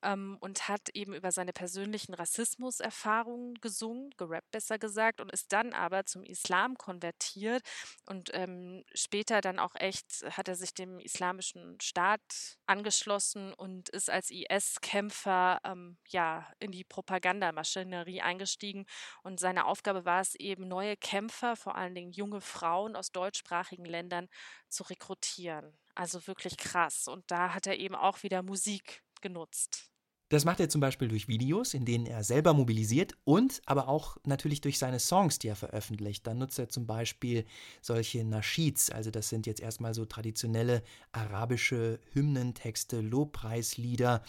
ähm, 0.03 0.37
und 0.39 0.67
hat 0.67 0.89
eben 0.93 1.13
über 1.13 1.31
seine 1.31 1.53
persönlichen 1.53 2.13
Rassismuserfahrungen 2.13 3.55
gesungen, 3.55 4.11
gerappt 4.17 4.51
besser 4.51 4.77
gesagt, 4.77 5.21
und 5.21 5.31
ist 5.31 5.51
dann 5.53 5.73
aber 5.73 6.05
zum 6.05 6.23
Islam 6.23 6.77
konvertiert 6.77 7.63
und 8.05 8.29
ähm, 8.33 8.83
später 8.93 9.41
dann 9.41 9.59
auch 9.59 9.75
echt 9.75 10.23
hat 10.37 10.47
er 10.47 10.55
sich 10.55 10.73
dem 10.73 10.99
islamischen 10.99 11.79
Staat 11.81 12.21
angeschlossen 12.65 13.53
und 13.53 13.89
ist 13.89 14.09
als 14.09 14.29
IS-Kämpfer 14.29 15.59
ähm, 15.63 15.97
ja 16.07 16.47
in 16.59 16.71
die 16.71 16.83
Propagandamaschinerie 16.83 18.21
eingestiegen 18.21 18.85
und 19.23 19.39
seine 19.39 19.65
Aufgabe 19.65 20.05
war 20.05 20.21
es 20.21 20.35
eben 20.35 20.67
neue 20.67 20.97
Kämpfer, 20.97 21.55
vor 21.55 21.75
allen 21.75 21.95
Dingen 21.95 22.11
junge 22.11 22.41
Frauen 22.41 22.95
aus 22.95 23.11
deutschsprachigen 23.11 23.85
Ländern 23.85 24.27
zu 24.69 24.83
rekrutieren. 24.83 25.77
Also 25.95 26.25
wirklich 26.27 26.57
krass. 26.57 27.07
Und 27.07 27.29
da 27.31 27.53
hat 27.53 27.67
er 27.67 27.77
eben 27.77 27.95
auch 27.95 28.23
wieder 28.23 28.41
Musik 28.41 29.03
genutzt. 29.21 29.92
Das 30.33 30.45
macht 30.45 30.59
er 30.59 30.67
zum 30.67 30.81
Beispiel 30.81 31.09
durch 31.09 31.27
Videos, 31.27 31.75
in 31.75 31.85
denen 31.85 32.07
er 32.07 32.23
selber 32.23 32.55
mobilisiert 32.55 33.15
und 33.23 33.61
aber 33.67 33.87
auch 33.87 34.17
natürlich 34.25 34.61
durch 34.61 34.79
seine 34.79 34.97
Songs, 34.97 35.37
die 35.37 35.47
er 35.47 35.55
veröffentlicht. 35.55 36.25
Dann 36.25 36.39
nutzt 36.39 36.57
er 36.57 36.69
zum 36.69 36.87
Beispiel 36.87 37.45
solche 37.83 38.23
Nasheeds, 38.23 38.89
also 38.89 39.11
das 39.11 39.29
sind 39.29 39.45
jetzt 39.45 39.61
erstmal 39.61 39.93
so 39.93 40.05
traditionelle 40.05 40.81
arabische 41.11 41.99
Hymnentexte, 42.13 42.99
Lobpreislieder. 42.99 44.23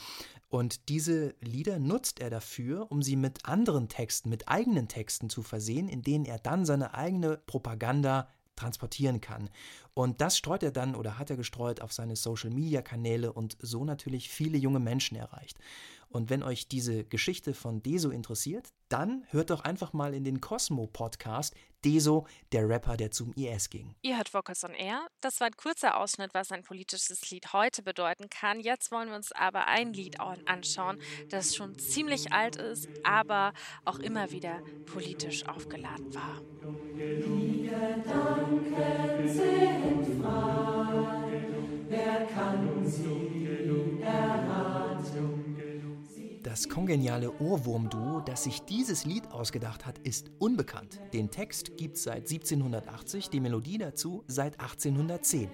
Und 0.50 0.90
diese 0.90 1.37
Lieder 1.40 1.78
nutzt 1.78 2.20
er 2.20 2.28
dafür, 2.28 2.92
um 2.92 3.00
sie 3.00 3.16
mit 3.16 3.46
anderen 3.46 3.88
Texten, 3.88 4.28
mit 4.28 4.46
eigenen 4.46 4.88
Texten 4.88 5.30
zu 5.30 5.42
versehen, 5.42 5.88
in 5.88 6.02
denen 6.02 6.26
er 6.26 6.38
dann 6.38 6.66
seine 6.66 6.92
eigene 6.92 7.38
Propaganda 7.38 8.28
transportieren 8.56 9.20
kann. 9.20 9.50
Und 9.94 10.20
das 10.20 10.37
streut 10.37 10.62
er 10.62 10.70
dann 10.70 10.94
oder 10.94 11.18
hat 11.18 11.30
er 11.30 11.37
gestreut 11.37 11.80
auf 11.80 11.92
seine 11.92 12.16
Social-Media-Kanäle 12.16 13.32
und 13.32 13.56
so 13.61 13.84
natürlich 13.84 14.28
viele 14.28 14.58
junge 14.58 14.80
Menschen 14.80 15.16
erreicht. 15.16 15.58
Und 16.14 16.30
wenn 16.30 16.44
euch 16.44 16.68
diese 16.68 17.04
Geschichte 17.04 17.54
von 17.54 17.83
Deso 17.83 18.11
interessiert, 18.11 18.68
dann 18.88 19.25
hört 19.30 19.50
doch 19.50 19.62
einfach 19.62 19.92
mal 19.92 20.14
in 20.14 20.23
den 20.23 20.40
Cosmo-Podcast 20.40 21.56
Deso, 21.85 22.25
der 22.52 22.68
Rapper, 22.68 22.97
der 22.97 23.11
zum 23.11 23.33
IS 23.33 23.68
ging. 23.68 23.97
Ihr 24.02 24.16
hört 24.16 24.33
Vocals 24.33 24.62
on 24.62 24.75
Air. 24.75 25.09
Das 25.21 25.40
war 25.40 25.49
ein 25.49 25.56
kurzer 25.56 25.97
Ausschnitt, 25.97 26.33
was 26.33 26.52
ein 26.52 26.62
politisches 26.62 27.28
Lied 27.33 27.52
heute 27.52 27.83
bedeuten 27.83 28.30
kann. 28.30 28.61
Jetzt 28.61 28.92
wollen 28.92 29.09
wir 29.09 29.16
uns 29.16 29.33
aber 29.33 29.66
ein 29.66 29.92
Lied 29.92 30.21
anschauen, 30.21 31.00
das 31.30 31.56
schon 31.56 31.76
ziemlich 31.80 32.33
alt 32.33 32.54
ist, 32.54 32.88
aber 33.02 33.52
auch 33.85 33.99
immer 33.99 34.30
wieder 34.30 34.62
politisch 34.87 35.44
aufgeladen 35.49 36.14
war. 36.14 36.40
Die 36.97 37.68
Gedanken 37.68 39.28
sind 39.28 40.23
frei, 40.23 41.42
wer 41.88 42.26
kann 42.26 42.87
sie 42.87 44.00
erraten? 44.00 45.43
Das 46.54 46.68
kongeniale 46.68 47.32
Ohrwurmduo, 47.40 48.20
das 48.20 48.44
sich 48.44 48.61
dieses 48.61 49.04
Lied 49.04 49.26
ausgedacht 49.32 49.87
hat, 49.87 49.99
ist 49.99 50.30
unbekannt. 50.38 51.00
Den 51.12 51.28
Text 51.28 51.76
gibt 51.76 51.96
es 51.96 52.04
seit 52.04 52.30
1780, 52.30 53.28
die 53.28 53.40
Melodie 53.40 53.76
dazu 53.76 54.23
seit 54.28 54.61
1810. 54.61 55.50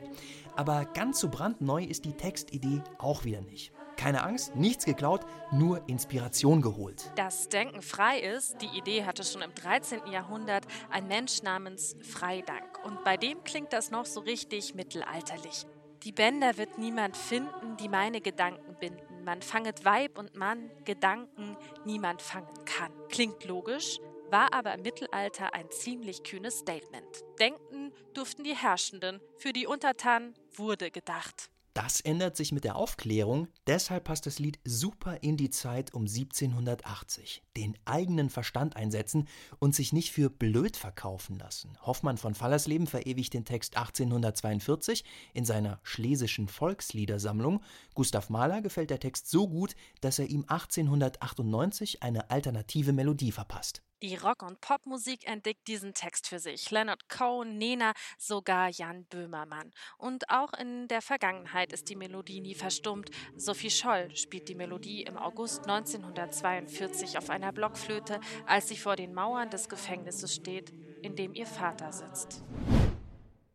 Aber 0.57 0.85
ganz 0.85 1.21
so 1.21 1.31
brandneu 1.31 1.83
ist 1.83 2.05
die 2.05 2.13
Textidee 2.13 2.83
auch 2.99 3.25
wieder 3.25 3.41
nicht. 3.41 3.73
Keine 3.97 4.23
Angst, 4.25 4.57
nichts 4.57 4.85
geklaut, 4.85 5.23
nur 5.51 5.89
Inspiration 5.89 6.61
geholt. 6.61 7.11
Das 7.17 7.49
Denken 7.49 7.81
frei 7.81 8.19
ist, 8.19 8.61
die 8.61 8.79
Idee 8.79 9.05
hatte 9.05 9.25
schon 9.25 9.41
im 9.41 9.55
13. 9.55 10.01
Jahrhundert 10.13 10.67
ein 10.91 11.09
Mensch 11.09 11.43
namens 11.43 11.97
Freidank. 12.03 12.79
Und 12.85 13.05
bei 13.05 13.17
dem 13.17 13.43
klingt 13.45 13.73
das 13.73 13.91
noch 13.91 14.05
so 14.05 14.21
richtig 14.21 14.75
mittelalterlich. 14.75 15.65
Die 16.03 16.13
Bänder 16.13 16.59
wird 16.59 16.77
niemand 16.77 17.17
finden, 17.17 17.79
die 17.79 17.89
meine 17.89 18.21
Gedanken 18.21 18.75
binden 18.79 19.10
man 19.25 19.43
fanget 19.43 19.85
Weib 19.85 20.19
und 20.19 20.35
Mann, 20.35 20.71
Gedanken 20.85 21.57
niemand 21.85 22.23
fangen 22.23 22.65
kann. 22.65 22.93
Klingt 23.09 23.45
logisch, 23.45 23.99
war 24.31 24.53
aber 24.53 24.75
im 24.75 24.83
Mittelalter 24.83 25.55
ein 25.55 25.71
ziemlich 25.71 26.23
kühnes 26.23 26.59
Statement. 26.59 27.25
Denken 27.39 27.93
durften 28.15 28.45
die 28.45 28.57
Herrschenden, 28.57 29.21
für 29.37 29.53
die 29.53 29.67
Untertanen 29.67 30.35
wurde 30.53 30.91
gedacht. 30.91 31.51
Das 31.73 32.01
ändert 32.01 32.37
sich 32.37 32.51
mit 32.51 32.65
der 32.65 32.75
Aufklärung, 32.75 33.47
deshalb 33.69 34.05
passt 34.05 34.27
das 34.27 34.41
Lied 34.41 34.59
super 34.65 35.23
in 35.23 35.37
die 35.37 35.51
Zeit 35.51 35.95
um 35.95 36.03
1780. 36.03 37.45
Den 37.57 37.79
eigenen 37.85 38.29
Verstand 38.29 38.75
einsetzen 38.75 39.29
und 39.61 39.75
sich 39.75 39.93
nicht 39.93 40.11
für 40.11 40.31
blöd 40.31 40.77
verkaufen 40.77 41.39
lassen. 41.39 41.79
Hoffmann 41.83 42.19
von 42.19 42.35
Fallersleben 42.35 42.89
verewigt 42.89 43.35
den 43.35 43.45
Text 43.45 43.77
1842 43.77 45.05
in 45.33 45.45
seiner 45.45 45.79
Schlesischen 45.85 46.49
Volksliedersammlung. 46.49 47.63
Gustav 47.95 48.31
Mahler 48.31 48.63
gefällt 48.63 48.91
der 48.91 49.01
Text 49.01 49.31
so 49.31 49.49
gut, 49.49 49.77
dass 50.01 50.19
er 50.19 50.29
ihm 50.29 50.45
1898 50.49 52.03
eine 52.03 52.31
alternative 52.31 52.93
Melodie 52.93 53.31
verpasst. 53.31 53.83
Die 54.03 54.15
Rock- 54.15 54.43
und 54.43 54.63
Popmusik 54.63 55.27
entdeckt 55.29 55.69
diesen 55.69 55.93
Text 55.93 56.27
für 56.27 56.39
sich. 56.39 56.71
Leonard 56.71 57.11
Cohen, 57.11 57.59
Nena, 57.59 57.93
sogar 58.17 58.71
Jan 58.71 59.05
Böhmermann. 59.05 59.73
Und 59.99 60.31
auch 60.31 60.55
in 60.55 60.89
der 60.89 61.03
Vergangenheit 61.03 61.75
ist 61.75 61.91
die 61.91 61.97
Melodie 61.97 62.41
nie 62.41 62.55
verstummt. 62.55 63.11
Sophie 63.37 63.71
Scholl 63.71 64.17
spielt 64.17 64.49
die 64.49 64.55
Melodie 64.55 65.03
im 65.03 65.19
August 65.19 65.69
1942 65.69 67.19
auf 67.19 67.29
einer 67.29 67.53
Blockflöte, 67.53 68.21
als 68.47 68.69
sie 68.69 68.79
vor 68.79 68.97
den 68.97 69.13
Mauern 69.13 69.51
des 69.51 69.69
Gefängnisses 69.69 70.35
steht, 70.35 70.73
in 71.03 71.15
dem 71.15 71.35
ihr 71.35 71.47
Vater 71.47 71.93
sitzt. 71.93 72.43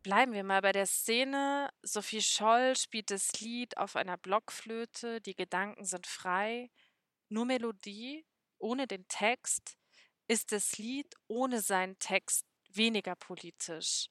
Bleiben 0.04 0.32
wir 0.32 0.44
mal 0.44 0.62
bei 0.62 0.70
der 0.70 0.86
Szene. 0.86 1.70
Sophie 1.82 2.22
Scholl 2.22 2.76
spielt 2.76 3.10
das 3.10 3.40
Lied 3.40 3.76
auf 3.78 3.96
einer 3.96 4.16
Blockflöte, 4.16 5.20
die 5.20 5.34
Gedanken 5.34 5.84
sind 5.84 6.06
frei, 6.06 6.70
nur 7.28 7.46
Melodie, 7.46 8.24
ohne 8.58 8.86
den 8.86 9.08
Text 9.08 9.76
ist 10.28 10.52
das 10.52 10.78
Lied 10.78 11.14
ohne 11.28 11.60
seinen 11.60 11.98
Text 11.98 12.44
weniger 12.72 13.14
politisch. 13.14 14.06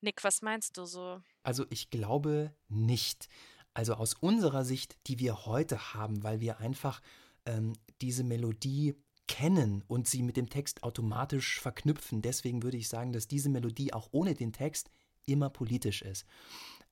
Nick, 0.00 0.24
was 0.24 0.42
meinst 0.42 0.76
du 0.76 0.84
so? 0.84 1.20
Also 1.42 1.66
ich 1.70 1.90
glaube 1.90 2.54
nicht. 2.68 3.28
Also 3.74 3.94
aus 3.94 4.14
unserer 4.14 4.64
Sicht, 4.64 4.96
die 5.06 5.18
wir 5.18 5.46
heute 5.46 5.94
haben, 5.94 6.22
weil 6.22 6.40
wir 6.40 6.58
einfach 6.58 7.00
ähm, 7.46 7.74
diese 8.00 8.24
Melodie 8.24 8.94
kennen 9.28 9.84
und 9.86 10.08
sie 10.08 10.22
mit 10.22 10.36
dem 10.36 10.48
Text 10.48 10.82
automatisch 10.82 11.60
verknüpfen. 11.60 12.22
Deswegen 12.22 12.62
würde 12.62 12.76
ich 12.76 12.88
sagen, 12.88 13.12
dass 13.12 13.28
diese 13.28 13.48
Melodie 13.48 13.92
auch 13.92 14.08
ohne 14.12 14.34
den 14.34 14.52
Text 14.52 14.90
immer 15.24 15.50
politisch 15.50 16.02
ist. 16.02 16.26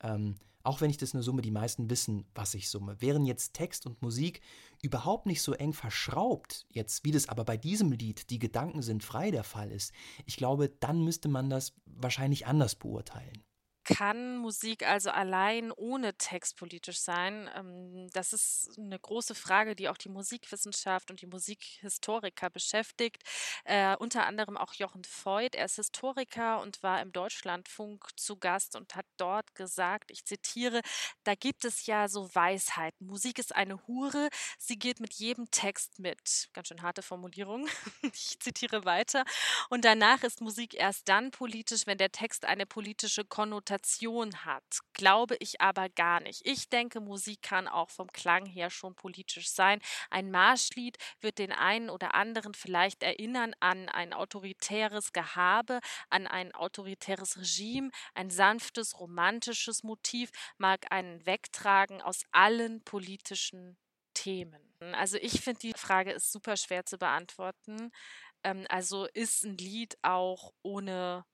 Ähm, 0.03 0.37
auch 0.63 0.81
wenn 0.81 0.91
ich 0.91 0.97
das 0.97 1.15
nur 1.15 1.23
summe, 1.23 1.43
die 1.43 1.51
meisten 1.51 1.91
wissen, 1.91 2.27
was 2.35 2.55
ich 2.55 2.69
summe. 2.69 3.01
Wären 3.01 3.25
jetzt 3.25 3.55
Text 3.55 3.87
und 3.87 4.03
Musik 4.03 4.41
überhaupt 4.83 5.27
nicht 5.27 5.43
so 5.43 5.53
eng 5.53 5.73
verschraubt, 5.73 6.67
jetzt 6.73 7.05
wie 7.05 7.13
das 7.13 7.29
aber 7.29 7.45
bei 7.45 7.57
diesem 7.57 7.93
Lied, 7.93 8.31
die 8.31 8.39
Gedanken 8.39 8.83
sind 8.83 9.03
frei 9.03 9.31
der 9.31 9.45
Fall 9.45 9.71
ist, 9.71 9.93
ich 10.27 10.37
glaube, 10.37 10.69
dann 10.69 11.03
müsste 11.03 11.29
man 11.29 11.51
das 11.51 11.75
wahrscheinlich 11.87 12.47
anders 12.47 12.75
beurteilen. 12.75 13.45
Kann 13.89 14.37
Musik 14.37 14.87
also 14.87 15.09
allein 15.11 15.73
ohne 15.73 16.13
Text 16.19 16.59
politisch 16.59 17.01
sein? 17.01 17.49
Ähm, 17.57 18.11
das 18.13 18.35
ist 18.35 18.75
eine 18.77 18.99
große 18.99 19.35
Frage, 19.35 19.75
die 19.75 19.89
auch 19.89 19.97
die 19.97 20.11
Musikwissenschaft 20.11 21.11
und 21.11 21.23
die 21.23 21.27
Musikhistoriker 21.27 22.51
beschäftigt. 22.51 23.23
Äh, 23.65 23.97
unter 23.97 24.27
anderem 24.27 24.59
auch 24.59 24.75
Jochen 24.75 25.01
Voigt. 25.25 25.55
Er 25.55 25.65
ist 25.65 25.77
Historiker 25.77 26.61
und 26.61 26.83
war 26.83 27.01
im 27.01 27.13
Deutschlandfunk 27.13 28.05
zu 28.17 28.37
Gast 28.37 28.77
und 28.77 28.95
hat 28.95 29.07
dort 29.17 29.55
gesagt, 29.55 30.11
ich 30.11 30.27
zitiere, 30.27 30.83
da 31.25 31.35
gibt 31.35 31.65
es 31.65 31.87
ja 31.87 32.09
so 32.09 32.29
Weisheiten. 32.35 33.07
Musik 33.07 33.39
ist 33.39 33.57
eine 33.57 33.87
Hure, 33.87 34.29
sie 34.59 34.79
geht 34.79 35.01
mit 35.01 35.15
jedem 35.15 35.51
Text 35.51 35.99
mit. 35.99 36.51
Ganz 36.53 36.69
schön 36.69 36.83
harte 36.83 37.01
Formulierung. 37.03 37.67
Ich 38.13 38.39
zitiere 38.41 38.85
weiter. 38.85 39.25
Und 39.71 39.85
danach 39.85 40.23
ist 40.23 40.41
Musik 40.41 40.75
erst 40.75 41.09
dann 41.09 41.31
politisch, 41.31 41.87
wenn 41.87 41.99
der 41.99 42.11
Text 42.11 42.45
eine 42.45 42.67
politische 42.67 43.25
Konnotation 43.25 43.78
Konnotation 43.79 44.45
hat, 44.45 44.81
glaube 44.93 45.37
ich 45.41 45.61
aber 45.61 45.89
gar 45.89 46.21
nicht. 46.21 46.43
Ich 46.45 46.69
denke, 46.69 47.01
Musik 47.01 47.43
kann 47.43 47.69
auch 47.69 47.91
vom 47.91 48.09
Klang 48.13 48.45
her 48.47 48.71
schon 48.71 48.95
politisch 48.95 49.51
sein. 49.51 49.81
Ein 50.11 50.31
Marschlied 50.31 50.97
wird 51.21 51.39
den 51.39 51.53
einen 51.53 51.91
oder 51.91 52.15
anderen 52.15 52.55
vielleicht 52.55 53.03
erinnern 53.03 53.55
an 53.61 53.89
ein 53.89 54.13
autoritäres 54.13 55.13
Gehabe, 55.13 55.81
an 56.11 56.27
ein 56.27 56.55
autoritäres 56.55 57.39
Regime. 57.39 57.91
Ein 58.15 58.31
sanftes, 58.31 58.99
romantisches 58.99 59.83
Motiv 59.83 60.31
mag 60.57 60.91
einen 60.91 61.25
wegtragen 61.25 62.03
aus 62.03 62.23
allen 62.33 62.83
politischen 62.83 63.77
Themen. 64.15 64.63
Also 64.93 65.19
ich 65.19 65.41
finde, 65.41 65.61
die 65.61 65.73
Frage 65.75 66.13
ist 66.13 66.33
super 66.33 66.57
schwer 66.57 66.85
zu 66.85 66.99
beantworten. 66.99 67.91
Ähm, 68.43 68.67
also 68.69 69.07
ist 69.15 69.45
ein 69.45 69.57
Lied 69.57 69.97
auch 70.03 70.53
ohne 70.63 71.25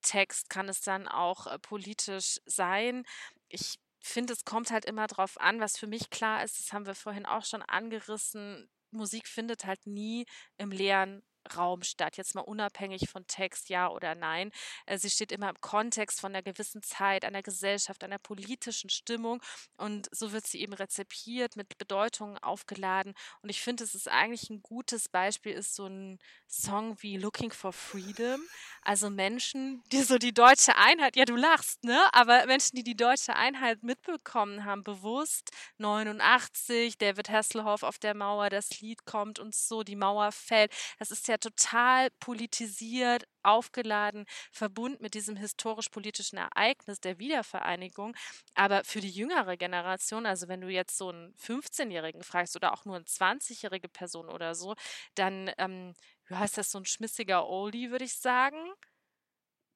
Text 0.00 0.50
kann 0.50 0.68
es 0.68 0.80
dann 0.80 1.08
auch 1.08 1.46
äh, 1.46 1.58
politisch 1.58 2.40
sein. 2.46 3.04
Ich 3.48 3.78
finde, 4.00 4.32
es 4.32 4.44
kommt 4.44 4.70
halt 4.70 4.84
immer 4.84 5.06
drauf 5.06 5.40
an, 5.40 5.60
was 5.60 5.76
für 5.78 5.86
mich 5.86 6.10
klar 6.10 6.42
ist, 6.44 6.58
das 6.58 6.72
haben 6.72 6.86
wir 6.86 6.94
vorhin 6.94 7.26
auch 7.26 7.44
schon 7.44 7.62
angerissen. 7.62 8.68
Musik 8.90 9.28
findet 9.28 9.64
halt 9.66 9.86
nie 9.86 10.26
im 10.58 10.70
leeren 10.72 11.22
Raum 11.56 11.82
statt, 11.82 12.16
jetzt 12.16 12.34
mal 12.34 12.42
unabhängig 12.42 13.08
von 13.08 13.26
Text, 13.26 13.68
ja 13.68 13.88
oder 13.88 14.14
nein. 14.14 14.50
Äh, 14.86 14.98
sie 14.98 15.10
steht 15.10 15.32
immer 15.32 15.50
im 15.50 15.60
Kontext 15.60 16.20
von 16.20 16.32
einer 16.32 16.42
gewissen 16.42 16.82
Zeit, 16.82 17.24
einer 17.24 17.42
Gesellschaft, 17.42 18.04
einer 18.04 18.18
politischen 18.18 18.90
Stimmung 18.90 19.42
und 19.76 20.08
so 20.12 20.32
wird 20.32 20.46
sie 20.46 20.60
eben 20.60 20.72
rezipiert, 20.72 21.56
mit 21.56 21.78
Bedeutungen 21.78 22.38
aufgeladen. 22.38 23.14
Und 23.42 23.48
ich 23.48 23.60
finde, 23.62 23.84
es 23.84 23.94
ist 23.94 24.08
eigentlich 24.08 24.50
ein 24.50 24.62
gutes 24.62 25.08
Beispiel, 25.08 25.52
ist 25.52 25.74
so 25.74 25.86
ein 25.86 26.18
Song 26.48 26.96
wie 27.00 27.16
Looking 27.16 27.52
for 27.52 27.72
Freedom, 27.72 28.40
also 28.82 29.08
Menschen, 29.10 29.82
die 29.92 30.02
so 30.02 30.18
die 30.18 30.34
deutsche 30.34 30.76
Einheit, 30.76 31.16
ja 31.16 31.24
du 31.24 31.36
lachst, 31.36 31.84
ne, 31.84 31.98
aber 32.12 32.46
Menschen, 32.46 32.76
die 32.76 32.82
die 32.82 32.96
deutsche 32.96 33.36
Einheit 33.36 33.82
mitbekommen 33.82 34.64
haben, 34.64 34.82
bewusst, 34.82 35.50
89, 35.78 36.98
David 36.98 37.30
Hasselhoff 37.30 37.82
auf 37.82 37.98
der 37.98 38.14
Mauer, 38.14 38.50
das 38.50 38.80
Lied 38.80 39.04
kommt 39.04 39.38
und 39.38 39.54
so, 39.54 39.82
die 39.82 39.96
Mauer 39.96 40.32
fällt, 40.32 40.72
das 40.98 41.10
ist 41.10 41.28
ja 41.30 41.38
total 41.38 42.10
politisiert, 42.20 43.24
aufgeladen, 43.42 44.26
verbunden 44.52 45.02
mit 45.02 45.14
diesem 45.14 45.36
historisch-politischen 45.36 46.38
Ereignis 46.38 47.00
der 47.00 47.18
Wiedervereinigung. 47.18 48.14
Aber 48.54 48.84
für 48.84 49.00
die 49.00 49.10
jüngere 49.10 49.56
Generation, 49.56 50.26
also 50.26 50.48
wenn 50.48 50.60
du 50.60 50.68
jetzt 50.68 50.96
so 50.98 51.08
einen 51.10 51.34
15-Jährigen 51.36 52.22
fragst 52.22 52.56
oder 52.56 52.72
auch 52.74 52.84
nur 52.84 52.96
eine 52.96 53.04
20-jährige 53.06 53.88
Person 53.88 54.28
oder 54.28 54.54
so, 54.54 54.74
dann 55.14 55.50
ähm, 55.58 55.94
ja, 56.28 56.44
ist 56.44 56.58
das 56.58 56.70
so 56.70 56.78
ein 56.78 56.84
schmissiger 56.84 57.46
Oldie, 57.48 57.90
würde 57.90 58.04
ich 58.04 58.14
sagen 58.14 58.58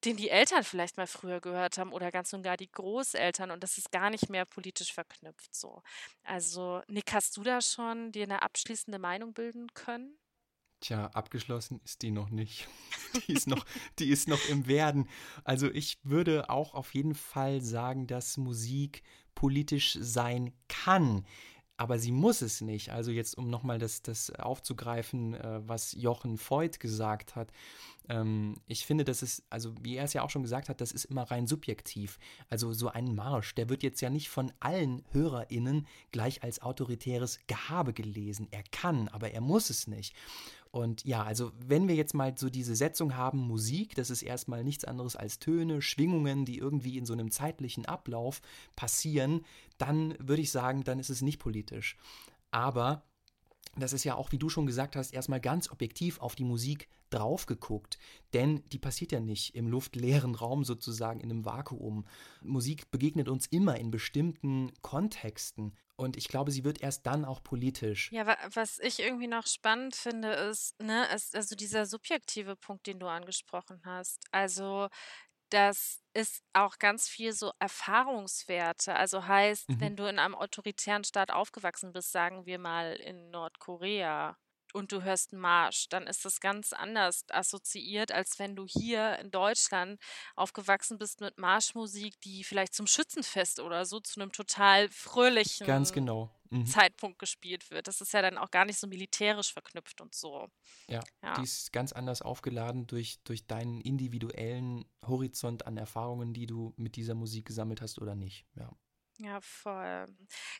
den 0.05 0.15
die 0.17 0.29
Eltern 0.29 0.63
vielleicht 0.63 0.95
mal 0.97 1.07
früher 1.07 1.41
gehört 1.41 1.77
haben 1.77 1.91
oder 1.91 2.11
ganz 2.11 2.31
und 2.33 2.43
gar 2.43 2.55
die 2.57 2.71
Großeltern 2.71 3.51
und 3.51 3.63
das 3.63 3.77
ist 3.77 3.91
gar 3.91 4.09
nicht 4.09 4.29
mehr 4.29 4.45
politisch 4.45 4.93
verknüpft 4.93 5.53
so. 5.55 5.81
Also 6.23 6.81
Nick, 6.87 7.11
hast 7.13 7.35
du 7.37 7.43
da 7.43 7.59
schon 7.61 8.11
dir 8.11 8.23
eine 8.23 8.41
abschließende 8.43 8.99
Meinung 8.99 9.33
bilden 9.33 9.67
können? 9.73 10.17
Tja, 10.85 11.07
abgeschlossen 11.07 11.81
ist 11.83 12.03
die 12.03 12.11
noch 12.11 12.29
nicht. 12.29 12.67
Die 13.27 13.33
ist 13.33 13.47
noch, 13.47 13.65
die 13.97 14.09
ist 14.09 14.27
noch 14.27 14.49
im 14.49 14.67
Werden. 14.67 15.07
Also 15.43 15.71
ich 15.71 15.97
würde 16.03 16.49
auch 16.49 16.75
auf 16.75 16.93
jeden 16.93 17.15
Fall 17.15 17.61
sagen, 17.61 18.05
dass 18.05 18.37
Musik 18.37 19.01
politisch 19.33 19.97
sein 19.99 20.53
kann. 20.67 21.25
Aber 21.77 21.97
sie 21.97 22.11
muss 22.11 22.41
es 22.41 22.61
nicht. 22.61 22.91
Also 22.91 23.11
jetzt, 23.11 23.37
um 23.37 23.49
nochmal 23.49 23.79
das, 23.79 24.01
das 24.01 24.29
aufzugreifen, 24.31 25.33
äh, 25.33 25.61
was 25.67 25.93
Jochen 25.93 26.37
Voigt 26.37 26.79
gesagt 26.79 27.35
hat. 27.35 27.51
Ähm, 28.07 28.55
ich 28.67 28.85
finde, 28.85 29.03
das 29.03 29.23
ist, 29.23 29.43
also 29.49 29.73
wie 29.81 29.95
er 29.95 30.05
es 30.05 30.13
ja 30.13 30.21
auch 30.21 30.29
schon 30.29 30.43
gesagt 30.43 30.69
hat, 30.69 30.79
das 30.79 30.91
ist 30.91 31.05
immer 31.05 31.23
rein 31.23 31.47
subjektiv. 31.47 32.17
Also 32.49 32.71
so 32.73 32.89
ein 32.89 33.15
Marsch, 33.15 33.55
der 33.55 33.69
wird 33.69 33.83
jetzt 33.83 34.01
ja 34.01 34.09
nicht 34.09 34.29
von 34.29 34.53
allen 34.59 35.03
HörerInnen 35.11 35.87
gleich 36.11 36.43
als 36.43 36.61
autoritäres 36.61 37.39
Gehabe 37.47 37.93
gelesen. 37.93 38.47
Er 38.51 38.63
kann, 38.71 39.07
aber 39.09 39.31
er 39.31 39.41
muss 39.41 39.69
es 39.69 39.87
nicht. 39.87 40.13
Und 40.75 41.05
ja, 41.05 41.23
also 41.23 41.53
wenn 41.57 41.87
wir 41.87 41.95
jetzt 41.95 42.13
mal 42.13 42.37
so 42.37 42.49
diese 42.49 42.75
Setzung 42.75 43.15
haben, 43.15 43.39
Musik, 43.39 43.95
das 43.95 44.09
ist 44.09 44.23
erstmal 44.23 44.65
nichts 44.65 44.83
anderes 44.83 45.15
als 45.15 45.39
Töne, 45.39 45.81
Schwingungen, 45.81 46.43
die 46.43 46.57
irgendwie 46.57 46.97
in 46.97 47.05
so 47.05 47.13
einem 47.13 47.31
zeitlichen 47.31 47.85
Ablauf 47.85 48.41
passieren, 48.75 49.45
dann 49.77 50.15
würde 50.19 50.41
ich 50.41 50.51
sagen, 50.51 50.83
dann 50.83 50.99
ist 50.99 51.09
es 51.09 51.21
nicht 51.21 51.39
politisch. 51.39 51.95
Aber 52.51 53.05
das 53.81 53.93
ist 53.93 54.03
ja 54.03 54.15
auch, 54.15 54.31
wie 54.31 54.37
du 54.37 54.49
schon 54.49 54.65
gesagt 54.65 54.95
hast, 54.95 55.13
erstmal 55.13 55.41
ganz 55.41 55.69
objektiv 55.69 56.19
auf 56.19 56.35
die 56.35 56.43
Musik 56.43 56.87
drauf 57.09 57.45
geguckt. 57.45 57.97
Denn 58.33 58.63
die 58.71 58.79
passiert 58.79 59.11
ja 59.11 59.19
nicht 59.19 59.55
im 59.55 59.67
luftleeren 59.67 60.35
Raum 60.35 60.63
sozusagen, 60.63 61.19
in 61.19 61.31
einem 61.31 61.45
Vakuum. 61.45 62.05
Musik 62.41 62.91
begegnet 62.91 63.29
uns 63.29 63.47
immer 63.47 63.77
in 63.77 63.91
bestimmten 63.91 64.71
Kontexten. 64.81 65.75
Und 65.97 66.17
ich 66.17 66.27
glaube, 66.27 66.51
sie 66.51 66.65
wird 66.65 66.81
erst 66.81 67.05
dann 67.05 67.23
auch 67.23 67.41
politisch. 67.41 68.11
Ja, 68.11 68.37
was 68.53 68.79
ich 68.79 68.99
irgendwie 68.99 69.27
noch 69.27 69.47
spannend 69.47 69.95
finde, 69.95 70.29
ist, 70.29 70.77
ne, 70.81 71.07
ist 71.13 71.35
also 71.35 71.55
dieser 71.55 71.85
subjektive 71.85 72.57
Punkt, 72.57 72.87
den 72.87 72.99
du 72.99 73.07
angesprochen 73.07 73.79
hast. 73.85 74.25
Also 74.31 74.89
das 75.49 76.01
ist 76.13 76.43
auch 76.53 76.79
ganz 76.79 77.07
viel 77.07 77.33
so 77.33 77.51
Erfahrungswerte. 77.59 78.95
Also 78.95 79.27
heißt, 79.27 79.69
mhm. 79.69 79.79
wenn 79.79 79.95
du 79.95 80.09
in 80.09 80.19
einem 80.19 80.35
autoritären 80.35 81.03
Staat 81.03 81.31
aufgewachsen 81.31 81.91
bist, 81.91 82.11
sagen 82.11 82.45
wir 82.45 82.59
mal 82.59 82.93
in 82.93 83.29
Nordkorea, 83.31 84.37
und 84.75 84.91
du 84.91 85.01
hörst 85.01 85.33
Marsch, 85.33 85.87
dann 85.89 86.05
ist 86.05 86.25
das 86.25 86.39
ganz 86.39 86.73
anders 86.73 87.23
assoziiert, 87.31 88.11
als 88.11 88.37
wenn 88.39 88.55
du 88.55 88.65
hier 88.67 89.17
in 89.19 89.31
Deutschland 89.31 89.99
aufgewachsen 90.35 90.97
bist 90.97 91.21
mit 91.21 91.37
Marschmusik, 91.37 92.19
die 92.21 92.43
vielleicht 92.43 92.73
zum 92.73 92.85
Schützenfest 92.85 93.59
oder 93.61 93.85
so 93.85 93.99
zu 94.01 94.19
einem 94.19 94.31
total 94.31 94.89
fröhlichen 94.89 95.65
ganz 95.65 95.93
genau. 95.93 96.29
Mhm. 96.49 96.65
Zeitpunkt 96.65 97.19
gespielt 97.19 97.71
wird. 97.71 97.87
Das 97.87 98.01
ist 98.01 98.13
ja 98.13 98.21
dann 98.21 98.37
auch 98.37 98.51
gar 98.51 98.65
nicht 98.65 98.77
so 98.77 98.87
militärisch 98.87 99.51
verknüpft 99.51 100.01
und 100.01 100.13
so. 100.13 100.47
Ja, 100.87 100.99
ja, 101.23 101.33
die 101.35 101.43
ist 101.43 101.73
ganz 101.73 101.91
anders 101.91 102.21
aufgeladen 102.21 102.85
durch, 102.85 103.19
durch 103.23 103.47
deinen 103.47 103.81
individuellen 103.81 104.85
Horizont 105.05 105.65
an 105.65 105.77
Erfahrungen, 105.77 106.33
die 106.33 106.45
du 106.45 106.73
mit 106.77 106.97
dieser 106.97 107.15
Musik 107.15 107.45
gesammelt 107.45 107.81
hast 107.81 107.99
oder 107.99 108.15
nicht. 108.15 108.45
Ja. 108.55 108.71
Ja, 109.17 109.39
voll. 109.39 110.07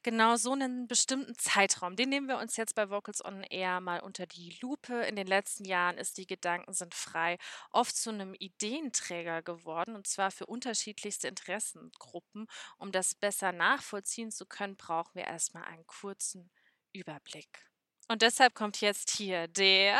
Genau 0.02 0.38
so 0.38 0.54
einen 0.54 0.88
bestimmten 0.88 1.36
Zeitraum, 1.38 1.98
den 1.98 2.08
nehmen 2.10 2.28
wir 2.28 2.38
uns 2.38 2.56
jetzt 2.56 2.74
bei 2.76 2.90
Vocals 2.90 3.24
on 3.24 3.44
Air 3.44 3.82
mal 3.82 4.00
unter 4.00 4.26
die 4.26 4.58
Lupe. 4.62 4.94
In 5.04 5.18
den 5.18 5.28
letzten 5.28 5.66
Jahren 5.66 5.98
ist 5.98 6.18
die 6.18 6.26
Gedanken 6.26 6.72
sind 6.72 6.94
frei 6.94 7.38
oft 7.72 7.96
zu 7.96 8.12
einem 8.12 8.34
Ideenträger 8.34 9.42
geworden 9.42 9.96
und 9.96 10.08
zwar 10.08 10.32
für 10.32 10.46
unterschiedlichste 10.46 11.28
Interessengruppen. 11.28 12.48
Um 12.78 12.94
das 12.94 13.14
besser 13.14 13.52
nachvollziehen 13.52 14.32
zu 14.32 14.46
können, 14.46 14.78
brauchen 14.78 15.16
wir 15.16 15.26
erstmal 15.26 15.66
einen 15.66 15.86
kurzen 15.86 16.50
Überblick. 16.94 17.68
Und 18.08 18.22
deshalb 18.22 18.54
kommt 18.54 18.80
jetzt 18.80 19.10
hier 19.10 19.50
der 19.50 20.00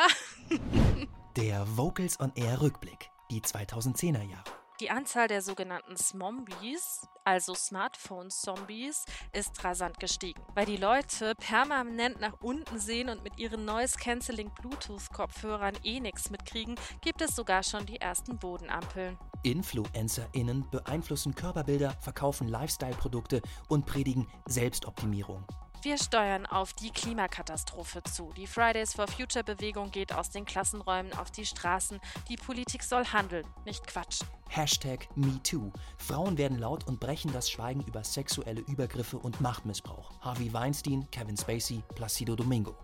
der 1.36 1.66
Vocals 1.76 2.18
on 2.22 2.32
Air 2.36 2.62
Rückblick, 2.62 3.10
die 3.30 3.42
2010er 3.42 4.24
Jahre. 4.24 4.55
Die 4.82 4.90
Anzahl 4.90 5.30
der 5.30 5.42
sogenannten 5.42 5.96
Smombies, 5.96 7.08
also 7.24 7.56
Smartphone-Zombies, 7.56 9.06
ist 9.32 9.64
rasant 9.64 10.02
gestiegen. 10.02 10.42
Weil 10.54 10.66
die 10.66 10.76
Leute 10.76 11.34
permanent 11.36 12.20
nach 12.20 12.42
unten 12.42 12.78
sehen 12.78 13.08
und 13.08 13.24
mit 13.24 13.40
ihren 13.40 13.64
Noise-Canceling 13.64 14.52
Bluetooth-Kopfhörern 14.54 15.76
eh 15.84 16.02
nichts 16.02 16.30
mitkriegen, 16.30 16.76
gibt 17.00 17.22
es 17.22 17.38
sogar 17.38 17.64
schon 17.64 17.86
die 17.86 18.02
ersten 18.02 18.38
Bodenampeln. 18.38 19.18
InfluencerInnen 19.44 20.70
beeinflussen 20.70 21.36
Körperbilder, 21.36 21.92
verkaufen 22.02 22.50
Lifestyle-Produkte 22.50 23.42
und 23.70 23.86
predigen 23.86 24.28
Selbstoptimierung. 24.46 25.46
Wir 25.86 26.00
steuern 26.00 26.48
auf 26.48 26.74
die 26.74 26.90
Klimakatastrophe 26.90 28.02
zu. 28.02 28.34
Die 28.36 28.48
Fridays 28.48 28.96
for 28.96 29.06
Future 29.08 29.44
Bewegung 29.44 29.92
geht 29.92 30.14
aus 30.14 30.32
den 30.32 30.44
Klassenräumen 30.44 31.14
auf 31.14 31.30
die 31.30 31.46
Straßen. 31.46 32.00
Die 32.28 32.38
Politik 32.38 32.82
soll 32.82 33.06
handeln, 33.06 33.46
nicht 33.66 33.86
quatschen. 33.86 34.28
Hashtag 34.50 35.08
MeToo. 35.16 35.72
Frauen 36.00 36.40
werden 36.40 36.58
laut 36.58 36.88
und 36.88 37.00
brechen 37.00 37.32
das 37.34 37.52
Schweigen 37.52 37.82
über 37.82 38.04
sexuelle 38.04 38.62
Übergriffe 38.62 39.20
und 39.20 39.42
Machtmissbrauch. 39.42 40.20
Harvey 40.22 40.52
Weinstein, 40.52 41.08
Kevin 41.12 41.38
Spacey, 41.38 41.84
Placido 41.94 42.36
Domingo. 42.36 42.76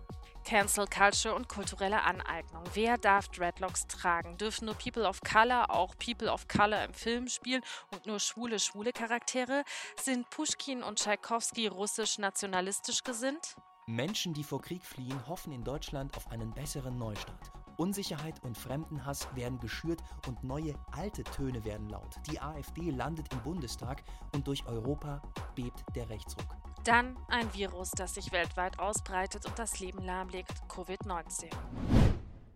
Cancel 0.44 0.86
Culture 0.86 1.34
und 1.34 1.48
kulturelle 1.48 2.02
Aneignung. 2.02 2.62
Wer 2.74 2.98
darf 2.98 3.28
Dreadlocks 3.28 3.86
tragen? 3.86 4.36
Dürfen 4.38 4.66
nur 4.66 4.74
People 4.74 5.08
of 5.08 5.20
Color 5.20 5.70
auch 5.70 5.94
People 5.96 6.30
of 6.30 6.48
Color 6.48 6.84
im 6.84 6.94
Film 6.94 7.28
spielen 7.28 7.62
und 7.92 8.06
nur 8.06 8.20
schwule, 8.20 8.58
schwule 8.58 8.92
Charaktere? 8.92 9.64
Sind 10.00 10.28
Pushkin 10.30 10.82
und 10.82 10.98
Tschaikowski 10.98 11.68
russisch-nationalistisch 11.68 13.04
gesinnt? 13.04 13.56
Menschen, 13.86 14.32
die 14.32 14.44
vor 14.44 14.60
Krieg 14.60 14.84
fliehen, 14.84 15.26
hoffen 15.26 15.52
in 15.52 15.64
Deutschland 15.64 16.16
auf 16.16 16.30
einen 16.30 16.52
besseren 16.52 16.96
Neustart. 16.98 17.52
Unsicherheit 17.76 18.42
und 18.44 18.56
Fremdenhass 18.56 19.26
werden 19.34 19.58
geschürt 19.58 20.00
und 20.28 20.44
neue 20.44 20.74
alte 20.92 21.24
Töne 21.24 21.64
werden 21.64 21.88
laut. 21.88 22.16
Die 22.30 22.40
AfD 22.40 22.90
landet 22.90 23.32
im 23.32 23.42
Bundestag 23.42 24.04
und 24.34 24.46
durch 24.46 24.64
Europa 24.66 25.22
bebt 25.54 25.82
der 25.94 26.08
Rechtsruck. 26.08 26.56
Dann 26.84 27.16
ein 27.28 27.54
Virus, 27.54 27.92
das 27.92 28.14
sich 28.14 28.32
weltweit 28.32 28.80
ausbreitet 28.80 29.46
und 29.46 29.56
das 29.56 29.78
Leben 29.78 30.02
lahmlegt, 30.02 30.50
Covid-19. 30.68 31.48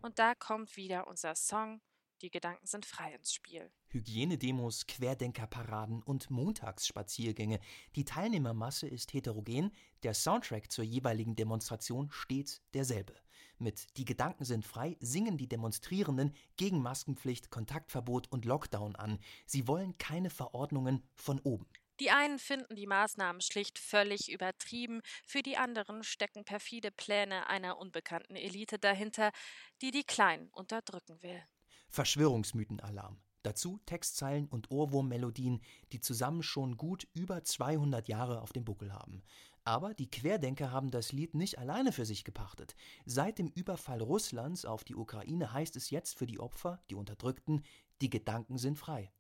Und 0.03 0.19
da 0.19 0.35
kommt 0.35 0.77
wieder 0.77 1.07
unser 1.07 1.37
Song 1.37 1.81
Die 2.23 2.31
Gedanken 2.31 2.67
sind 2.67 2.87
frei 2.87 3.15
ins 3.15 3.33
Spiel. 3.33 3.71
Hygienedemos, 3.89 4.89
Querdenkerparaden 4.89 6.03
und 6.03 6.29
Montagsspaziergänge. 6.29 7.61
Die 7.95 8.05
Teilnehmermasse 8.05 8.89
ist 8.89 9.13
heterogen, 9.13 9.71
der 10.03 10.15
Soundtrack 10.15 10.73
zur 10.73 10.83
jeweiligen 10.83 11.37
Demonstration 11.37 12.11
stets 12.11 12.63
derselbe. 12.75 13.15
Mit 13.59 13.97
Die 13.97 14.05
Gedanken 14.05 14.45
sind 14.45 14.65
frei 14.65 14.97
singen 14.99 15.39
die 15.39 15.49
Demonstrierenden 15.49 16.35
gegen 16.57 16.83
Maskenpflicht, 16.83 17.51
Kontaktverbot 17.51 18.33
und 18.33 18.45
Lockdown 18.45 18.97
an. 18.97 19.21
Sie 19.47 19.69
wollen 19.69 19.97
keine 19.99 20.31
Verordnungen 20.31 21.05
von 21.15 21.39
oben. 21.41 21.69
Die 22.01 22.11
einen 22.11 22.39
finden 22.39 22.77
die 22.77 22.87
Maßnahmen 22.87 23.41
schlicht 23.41 23.79
völlig 23.79 24.31
übertrieben, 24.31 25.01
für 25.27 25.43
die 25.43 25.57
anderen 25.57 26.05
stecken 26.05 26.45
perfide 26.45 26.91
Pläne 26.91 27.49
einer 27.49 27.79
unbekannten 27.79 28.37
Elite 28.37 28.79
dahinter, 28.79 29.33
die 29.81 29.91
die 29.91 30.05
Kleinen 30.05 30.49
unterdrücken 30.51 31.23
will. 31.23 31.43
Verschwörungsmythenalarm. 31.89 33.19
Dazu 33.43 33.79
Textzeilen 33.87 34.49
und 34.49 34.73
Ohrwurmmelodien, 34.73 35.63
die 35.93 36.01
zusammen 36.01 36.43
schon 36.43 36.77
gut 36.77 37.07
über 37.15 37.45
200 37.45 38.09
Jahre 38.09 38.43
auf 38.43 38.53
dem 38.53 38.65
Buckel 38.65 38.93
haben. 38.93 39.23
Aber 39.63 39.95
die 39.95 40.11
Querdenker 40.11 40.73
haben 40.73 40.91
das 40.91 41.13
Lied 41.13 41.35
nicht 41.35 41.59
alleine 41.59 41.93
für 41.93 42.05
sich 42.05 42.25
gepachtet. 42.25 42.75
Seit 43.05 43.39
dem 43.39 43.49
Überfall 43.49 44.03
Russlands 44.03 44.65
auf 44.65 44.85
die 44.85 44.97
Ukraine 44.97 45.53
heißt 45.53 45.77
es 45.77 45.91
jetzt 45.91 46.19
für 46.19 46.27
die 46.27 46.41
Opfer, 46.41 46.83
die 46.91 46.97
Unterdrückten, 46.97 47.63
die 48.01 48.11
Gedanken 48.11 48.59
sind 48.59 48.79
frei. 48.79 49.13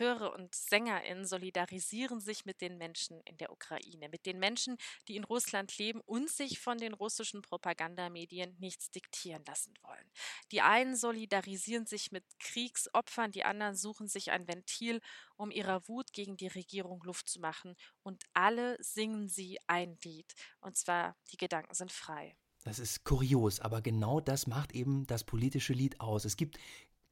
Chöre 0.00 0.32
und 0.32 0.54
SängerInnen 0.54 1.26
solidarisieren 1.26 2.20
sich 2.20 2.46
mit 2.46 2.62
den 2.62 2.78
Menschen 2.78 3.20
in 3.26 3.36
der 3.36 3.52
Ukraine, 3.52 4.08
mit 4.08 4.24
den 4.24 4.38
Menschen, 4.38 4.78
die 5.08 5.16
in 5.16 5.24
Russland 5.24 5.76
leben 5.76 6.00
und 6.00 6.30
sich 6.30 6.58
von 6.58 6.78
den 6.78 6.94
russischen 6.94 7.42
Propagandamedien 7.42 8.56
nichts 8.58 8.90
diktieren 8.90 9.44
lassen 9.46 9.74
wollen. 9.82 10.10
Die 10.52 10.62
einen 10.62 10.96
solidarisieren 10.96 11.84
sich 11.84 12.12
mit 12.12 12.24
Kriegsopfern, 12.38 13.30
die 13.30 13.44
anderen 13.44 13.76
suchen 13.76 14.08
sich 14.08 14.30
ein 14.30 14.48
Ventil, 14.48 15.02
um 15.36 15.50
ihrer 15.50 15.86
Wut 15.86 16.14
gegen 16.14 16.38
die 16.38 16.48
Regierung 16.48 17.02
Luft 17.02 17.28
zu 17.28 17.38
machen. 17.38 17.76
Und 18.02 18.24
alle 18.32 18.82
singen 18.82 19.28
sie 19.28 19.58
ein 19.66 19.98
Lied. 20.02 20.32
Und 20.62 20.78
zwar, 20.78 21.14
die 21.30 21.36
Gedanken 21.36 21.74
sind 21.74 21.92
frei. 21.92 22.34
Das 22.64 22.78
ist 22.78 23.04
kurios, 23.04 23.60
aber 23.60 23.80
genau 23.80 24.20
das 24.20 24.46
macht 24.46 24.72
eben 24.72 25.06
das 25.06 25.24
politische 25.24 25.72
Lied 25.72 26.00
aus. 26.00 26.26
Es 26.26 26.36
gibt 26.36 26.58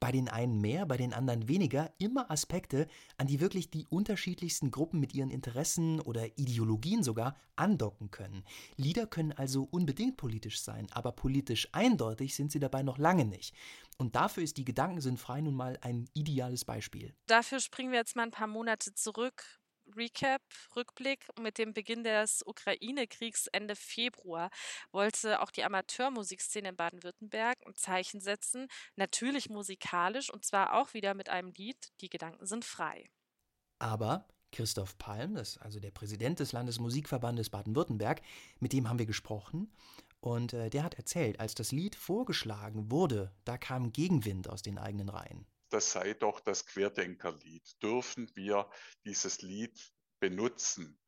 bei 0.01 0.13
den 0.13 0.29
einen 0.29 0.61
mehr, 0.61 0.87
bei 0.87 0.97
den 0.97 1.13
anderen 1.13 1.49
weniger, 1.49 1.93
immer 1.99 2.31
Aspekte, 2.31 2.87
an 3.17 3.27
die 3.27 3.41
wirklich 3.41 3.71
die 3.71 3.87
unterschiedlichsten 3.87 4.71
Gruppen 4.71 5.01
mit 5.01 5.15
ihren 5.15 5.31
Interessen 5.31 6.01
oder 6.01 6.39
Ideologien 6.39 7.03
sogar 7.03 7.37
andocken 7.57 8.11
können. 8.11 8.45
Lieder 8.77 9.07
können 9.07 9.33
also 9.33 9.67
unbedingt 9.71 10.17
politisch 10.17 10.61
sein, 10.61 10.87
aber 10.93 11.13
politisch 11.13 11.69
eindeutig 11.73 12.35
sind 12.35 12.53
sie 12.53 12.61
dabei 12.61 12.83
noch 12.83 12.99
lange 12.99 13.25
nicht. 13.25 13.55
Und 13.97 14.15
dafür 14.15 14.45
ist 14.45 14.57
die 14.57 14.65
Gedanken 14.65 15.01
sind 15.01 15.19
frei 15.19 15.41
nun 15.41 15.55
mal 15.55 15.77
ein 15.83 16.09
ideales 16.15 16.65
Beispiel. 16.65 17.15
Dafür 17.27 17.59
springen 17.59 17.91
wir 17.91 17.99
jetzt 17.99 18.15
mal 18.15 18.23
ein 18.23 18.31
paar 18.31 18.47
Monate 18.47 18.95
zurück. 18.95 19.58
Recap, 19.97 20.43
Rückblick. 20.77 21.27
Mit 21.41 21.59
dem 21.59 21.73
Beginn 21.73 22.05
des 22.05 22.43
Ukraine-Kriegs 22.47 23.47
Ende 23.49 23.77
Februar 23.77 24.51
wollte 24.91 25.41
auch 25.41 25.51
die 25.51 25.65
Amateurmusikszene 25.65 26.71
in 26.71 26.77
Baden-Württemberg 26.77 27.59
ein 27.67 27.75
Zeichen 27.75 28.21
setzen, 28.21 28.69
natürlich 28.97 29.49
musikalisch 29.49 30.31
und 30.31 30.45
zwar 30.45 30.75
auch 30.75 30.95
wieder 30.95 31.15
mit 31.15 31.29
einem 31.29 31.53
Lied 31.53 31.93
Die 32.01 32.09
Gedanken 32.09 32.47
sind 32.47 32.65
frei. 32.65 33.11
Aber 33.79 34.27
Christoph 34.53 34.97
Palm, 34.99 35.35
das 35.35 35.59
also 35.59 35.79
der 35.79 35.91
Präsident 35.91 36.41
des 36.41 36.53
Landesmusikverbandes 36.53 37.51
Baden-Württemberg, 37.51 38.23
mit 38.61 38.73
dem 38.73 38.89
haben 38.89 38.99
wir 38.99 39.07
gesprochen. 39.07 39.73
Und 40.21 40.53
äh, 40.53 40.71
der 40.71 40.83
hat 40.83 40.95
erzählt, 40.95 41.39
als 41.39 41.55
das 41.55 41.71
Lied 41.71 41.95
vorgeschlagen 41.95 42.91
wurde, 42.91 43.33
da 43.45 43.57
kam 43.57 43.93
Gegenwind 43.93 44.49
aus 44.49 44.63
den 44.63 44.79
eigenen 44.79 45.09
Reihen 45.09 45.47
das 45.73 45.93
sei 45.93 46.15
doch 46.15 46.41
das 46.41 46.67
Querdenkerlied. 46.67 47.83
Dürfen 47.83 48.31
wir 48.35 48.71
dieses 49.05 49.43
Lied 49.43 49.93
benutzen? 50.21 51.01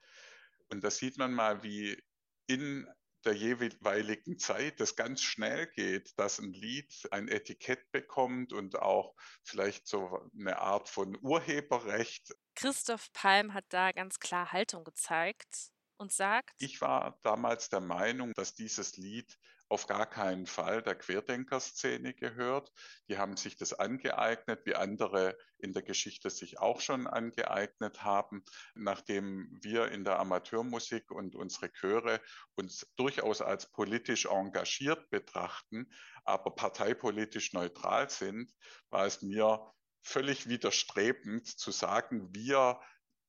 Und 0.69 0.85
da 0.85 0.91
sieht 0.91 1.19
man 1.19 1.33
mal, 1.33 1.63
wie 1.63 2.03
in 2.47 2.89
der 3.25 3.35
jeweiligen 3.35 4.39
Zeit 4.39 4.81
das 4.81 4.97
ganz 4.97 5.23
schnell 5.23 5.67
geht, 5.67 6.19
dass 6.19 6.39
ein 6.39 6.53
Lied 6.53 7.07
ein 7.11 7.29
Etikett 7.29 7.91
bekommt 7.93 8.53
und 8.53 8.77
auch 8.77 9.15
vielleicht 9.43 9.87
so 9.87 10.31
eine 10.39 10.59
Art 10.59 10.89
von 10.89 11.19
Urheberrecht. 11.21 12.35
Christoph 12.55 13.13
Palm 13.13 13.53
hat 13.53 13.67
da 13.69 13.93
ganz 13.93 14.21
klar 14.21 14.53
Haltung 14.53 14.85
gezeigt 14.85 15.71
und 15.99 16.13
sagt, 16.13 16.55
ich 16.59 16.81
war 16.81 17.19
damals 17.23 17.69
der 17.69 17.81
Meinung, 17.81 18.33
dass 18.35 18.55
dieses 18.55 18.97
Lied 18.97 19.39
auf 19.71 19.87
gar 19.87 20.05
keinen 20.05 20.47
Fall 20.47 20.83
der 20.83 20.97
Querdenkerszene 20.97 22.13
gehört. 22.13 22.73
Die 23.09 23.19
haben 23.19 23.37
sich 23.37 23.57
das 23.57 23.73
angeeignet, 23.73 24.67
wie 24.67 24.75
andere 24.75 25.39
in 25.59 25.73
der 25.73 25.83
Geschichte 25.83 26.29
sich 26.29 26.59
auch 26.59 26.81
schon 26.81 27.07
angeeignet 27.07 28.03
haben. 28.03 28.45
Nachdem 28.75 29.49
wir 29.63 29.93
in 29.93 30.03
der 30.03 30.19
Amateurmusik 30.19 31.13
und 31.13 31.37
unsere 31.37 31.73
Chöre 31.73 32.21
uns 32.57 32.85
durchaus 32.97 33.43
als 33.43 33.71
politisch 33.71 34.27
engagiert 34.27 35.09
betrachten, 35.09 35.89
aber 36.25 36.51
parteipolitisch 36.51 37.53
neutral 37.53 38.11
sind, 38.11 38.53
war 38.91 39.07
es 39.07 39.23
mir 39.23 39.73
völlig 40.03 40.49
widerstrebend 40.49 41.47
zu 41.47 41.71
sagen, 41.71 42.35
wir 42.35 42.81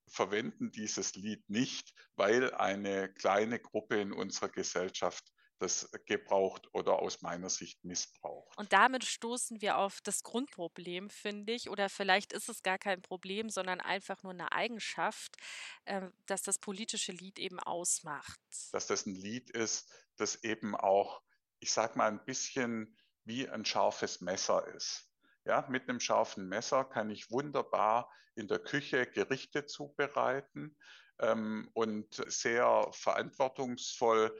verwenden 0.07 0.71
dieses 0.71 1.13
Lied 1.13 1.47
nicht, 1.51 1.93
weil 2.15 2.51
eine 2.55 3.13
kleine 3.13 3.59
Gruppe 3.59 4.01
in 4.01 4.11
unserer 4.11 4.49
Gesellschaft 4.49 5.31
das 5.61 5.89
gebraucht 6.05 6.67
oder 6.73 6.99
aus 6.99 7.21
meiner 7.21 7.49
Sicht 7.49 7.83
missbraucht. 7.83 8.57
Und 8.57 8.73
damit 8.73 9.03
stoßen 9.03 9.61
wir 9.61 9.77
auf 9.77 9.99
das 10.03 10.23
Grundproblem, 10.23 11.09
finde 11.09 11.53
ich, 11.53 11.69
oder 11.69 11.89
vielleicht 11.89 12.33
ist 12.33 12.49
es 12.49 12.63
gar 12.63 12.77
kein 12.77 13.01
Problem, 13.01 13.49
sondern 13.49 13.79
einfach 13.79 14.23
nur 14.23 14.31
eine 14.31 14.51
Eigenschaft, 14.51 15.37
äh, 15.85 16.09
dass 16.25 16.41
das 16.41 16.59
politische 16.59 17.11
Lied 17.11 17.39
eben 17.39 17.59
ausmacht. 17.59 18.39
Dass 18.71 18.87
das 18.87 19.05
ein 19.05 19.15
Lied 19.15 19.49
ist, 19.51 19.89
das 20.17 20.43
eben 20.43 20.75
auch, 20.75 21.21
ich 21.59 21.71
sag 21.71 21.95
mal, 21.95 22.07
ein 22.07 22.25
bisschen 22.25 22.97
wie 23.23 23.47
ein 23.47 23.65
scharfes 23.65 24.21
Messer 24.21 24.67
ist. 24.75 25.07
Ja, 25.45 25.65
mit 25.69 25.89
einem 25.89 25.99
scharfen 25.99 26.47
Messer 26.47 26.85
kann 26.85 27.09
ich 27.09 27.31
wunderbar 27.31 28.11
in 28.35 28.47
der 28.47 28.59
Küche 28.59 29.07
Gerichte 29.07 29.65
zubereiten 29.65 30.77
ähm, 31.19 31.69
und 31.73 32.23
sehr 32.27 32.87
verantwortungsvoll 32.91 34.35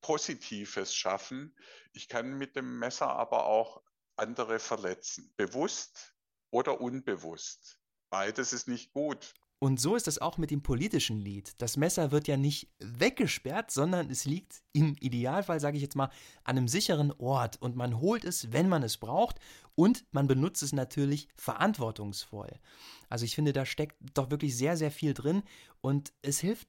Positives 0.00 0.94
schaffen. 0.94 1.56
Ich 1.92 2.08
kann 2.08 2.38
mit 2.38 2.56
dem 2.56 2.78
Messer 2.78 3.08
aber 3.08 3.46
auch 3.46 3.82
andere 4.16 4.58
verletzen, 4.58 5.32
bewusst 5.36 6.14
oder 6.50 6.80
unbewusst. 6.80 7.78
Beides 8.10 8.52
ist 8.52 8.68
nicht 8.68 8.92
gut. 8.92 9.34
Und 9.62 9.78
so 9.78 9.94
ist 9.94 10.08
es 10.08 10.18
auch 10.18 10.38
mit 10.38 10.50
dem 10.50 10.62
politischen 10.62 11.18
Lied. 11.18 11.52
Das 11.58 11.76
Messer 11.76 12.12
wird 12.12 12.26
ja 12.28 12.38
nicht 12.38 12.72
weggesperrt, 12.78 13.70
sondern 13.70 14.08
es 14.08 14.24
liegt 14.24 14.62
im 14.72 14.96
Idealfall, 15.00 15.60
sage 15.60 15.76
ich 15.76 15.82
jetzt 15.82 15.96
mal, 15.96 16.08
an 16.44 16.56
einem 16.56 16.66
sicheren 16.66 17.12
Ort 17.12 17.60
und 17.60 17.76
man 17.76 18.00
holt 18.00 18.24
es, 18.24 18.52
wenn 18.52 18.70
man 18.70 18.82
es 18.82 18.96
braucht 18.96 19.38
und 19.74 20.06
man 20.12 20.26
benutzt 20.26 20.62
es 20.62 20.72
natürlich 20.72 21.28
verantwortungsvoll. 21.36 22.58
Also 23.10 23.26
ich 23.26 23.34
finde, 23.34 23.52
da 23.52 23.66
steckt 23.66 23.96
doch 24.14 24.30
wirklich 24.30 24.56
sehr, 24.56 24.78
sehr 24.78 24.90
viel 24.90 25.12
drin 25.12 25.42
und 25.82 26.14
es 26.22 26.40
hilft 26.40 26.66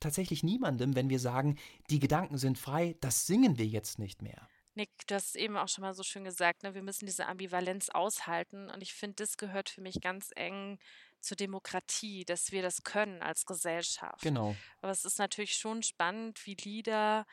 tatsächlich 0.00 0.42
niemandem, 0.42 0.94
wenn 0.94 1.10
wir 1.10 1.18
sagen, 1.18 1.58
die 1.90 1.98
Gedanken 1.98 2.38
sind 2.38 2.58
frei, 2.58 2.96
das 3.00 3.26
singen 3.26 3.58
wir 3.58 3.66
jetzt 3.66 3.98
nicht 3.98 4.22
mehr. 4.22 4.48
Nick, 4.74 4.90
du 5.06 5.14
hast 5.14 5.36
eben 5.36 5.56
auch 5.56 5.68
schon 5.68 5.82
mal 5.82 5.94
so 5.94 6.02
schön 6.02 6.24
gesagt, 6.24 6.62
ne, 6.62 6.74
wir 6.74 6.82
müssen 6.82 7.06
diese 7.06 7.26
Ambivalenz 7.26 7.88
aushalten. 7.88 8.68
Und 8.68 8.82
ich 8.82 8.92
finde, 8.92 9.16
das 9.16 9.38
gehört 9.38 9.70
für 9.70 9.80
mich 9.80 10.02
ganz 10.02 10.30
eng 10.36 10.78
zur 11.20 11.36
Demokratie, 11.36 12.26
dass 12.26 12.52
wir 12.52 12.60
das 12.60 12.82
können 12.82 13.22
als 13.22 13.46
Gesellschaft. 13.46 14.20
Genau. 14.20 14.54
Aber 14.82 14.92
es 14.92 15.06
ist 15.06 15.18
natürlich 15.18 15.54
schon 15.54 15.82
spannend, 15.82 16.44
wie 16.44 16.56
Lieder 16.62 17.26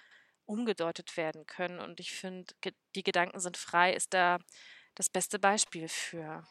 umgedeutet 0.45 1.17
werden 1.17 1.45
können. 1.45 1.79
Und 1.79 1.99
ich 1.99 2.11
finde, 2.11 2.53
die 2.95 3.03
Gedanken 3.03 3.39
sind 3.41 3.57
frei, 3.57 3.93
ist 3.93 4.13
da 4.13 4.39
das 4.95 5.09
beste 5.09 5.37
Beispiel 5.37 5.89
für. 5.89 6.47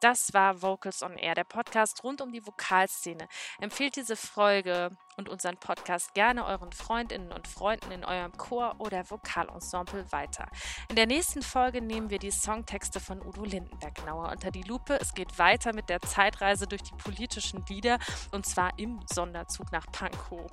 Das 0.00 0.34
war 0.34 0.60
Vocals 0.60 1.02
on 1.02 1.16
Air, 1.16 1.34
der 1.34 1.44
Podcast 1.44 2.04
rund 2.04 2.20
um 2.20 2.30
die 2.32 2.46
Vokalszene. 2.46 3.26
Empfehlt 3.58 3.96
diese 3.96 4.16
Folge 4.16 4.90
und 5.16 5.28
unseren 5.28 5.56
Podcast 5.56 6.14
gerne 6.14 6.44
euren 6.44 6.72
Freundinnen 6.72 7.32
und 7.32 7.48
Freunden 7.48 7.90
in 7.90 8.04
eurem 8.04 8.32
Chor 8.36 8.76
oder 8.78 9.10
Vokalensemble 9.10 10.10
weiter. 10.12 10.46
In 10.88 10.96
der 10.96 11.06
nächsten 11.06 11.42
Folge 11.42 11.80
nehmen 11.80 12.10
wir 12.10 12.18
die 12.18 12.30
Songtexte 12.30 13.00
von 13.00 13.24
Udo 13.24 13.44
Lindenberg 13.44 13.94
genauer 13.94 14.30
unter 14.30 14.50
die 14.50 14.62
Lupe. 14.62 14.98
Es 15.00 15.14
geht 15.14 15.38
weiter 15.38 15.74
mit 15.74 15.88
der 15.88 16.00
Zeitreise 16.00 16.66
durch 16.66 16.82
die 16.82 16.94
politischen 16.94 17.64
Lieder 17.68 17.98
und 18.32 18.46
zwar 18.46 18.78
im 18.78 19.00
Sonderzug 19.12 19.72
nach 19.72 19.86
Pankow. 19.92 20.50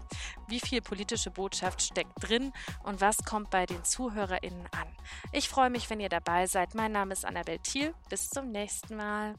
Wie 0.47 0.59
viel 0.59 0.81
politische 0.81 1.31
Botschaft 1.31 1.81
steckt 1.81 2.13
drin 2.21 2.53
und 2.83 3.01
was 3.01 3.17
kommt 3.23 3.49
bei 3.49 3.65
den 3.65 3.83
ZuhörerInnen 3.83 4.67
an? 4.71 4.87
Ich 5.31 5.49
freue 5.49 5.69
mich, 5.69 5.89
wenn 5.89 5.99
ihr 5.99 6.09
dabei 6.09 6.47
seid. 6.47 6.75
Mein 6.75 6.91
Name 6.91 7.13
ist 7.13 7.25
Annabel 7.25 7.59
Thiel. 7.59 7.93
Bis 8.09 8.29
zum 8.29 8.51
nächsten 8.51 8.95
Mal. 8.95 9.35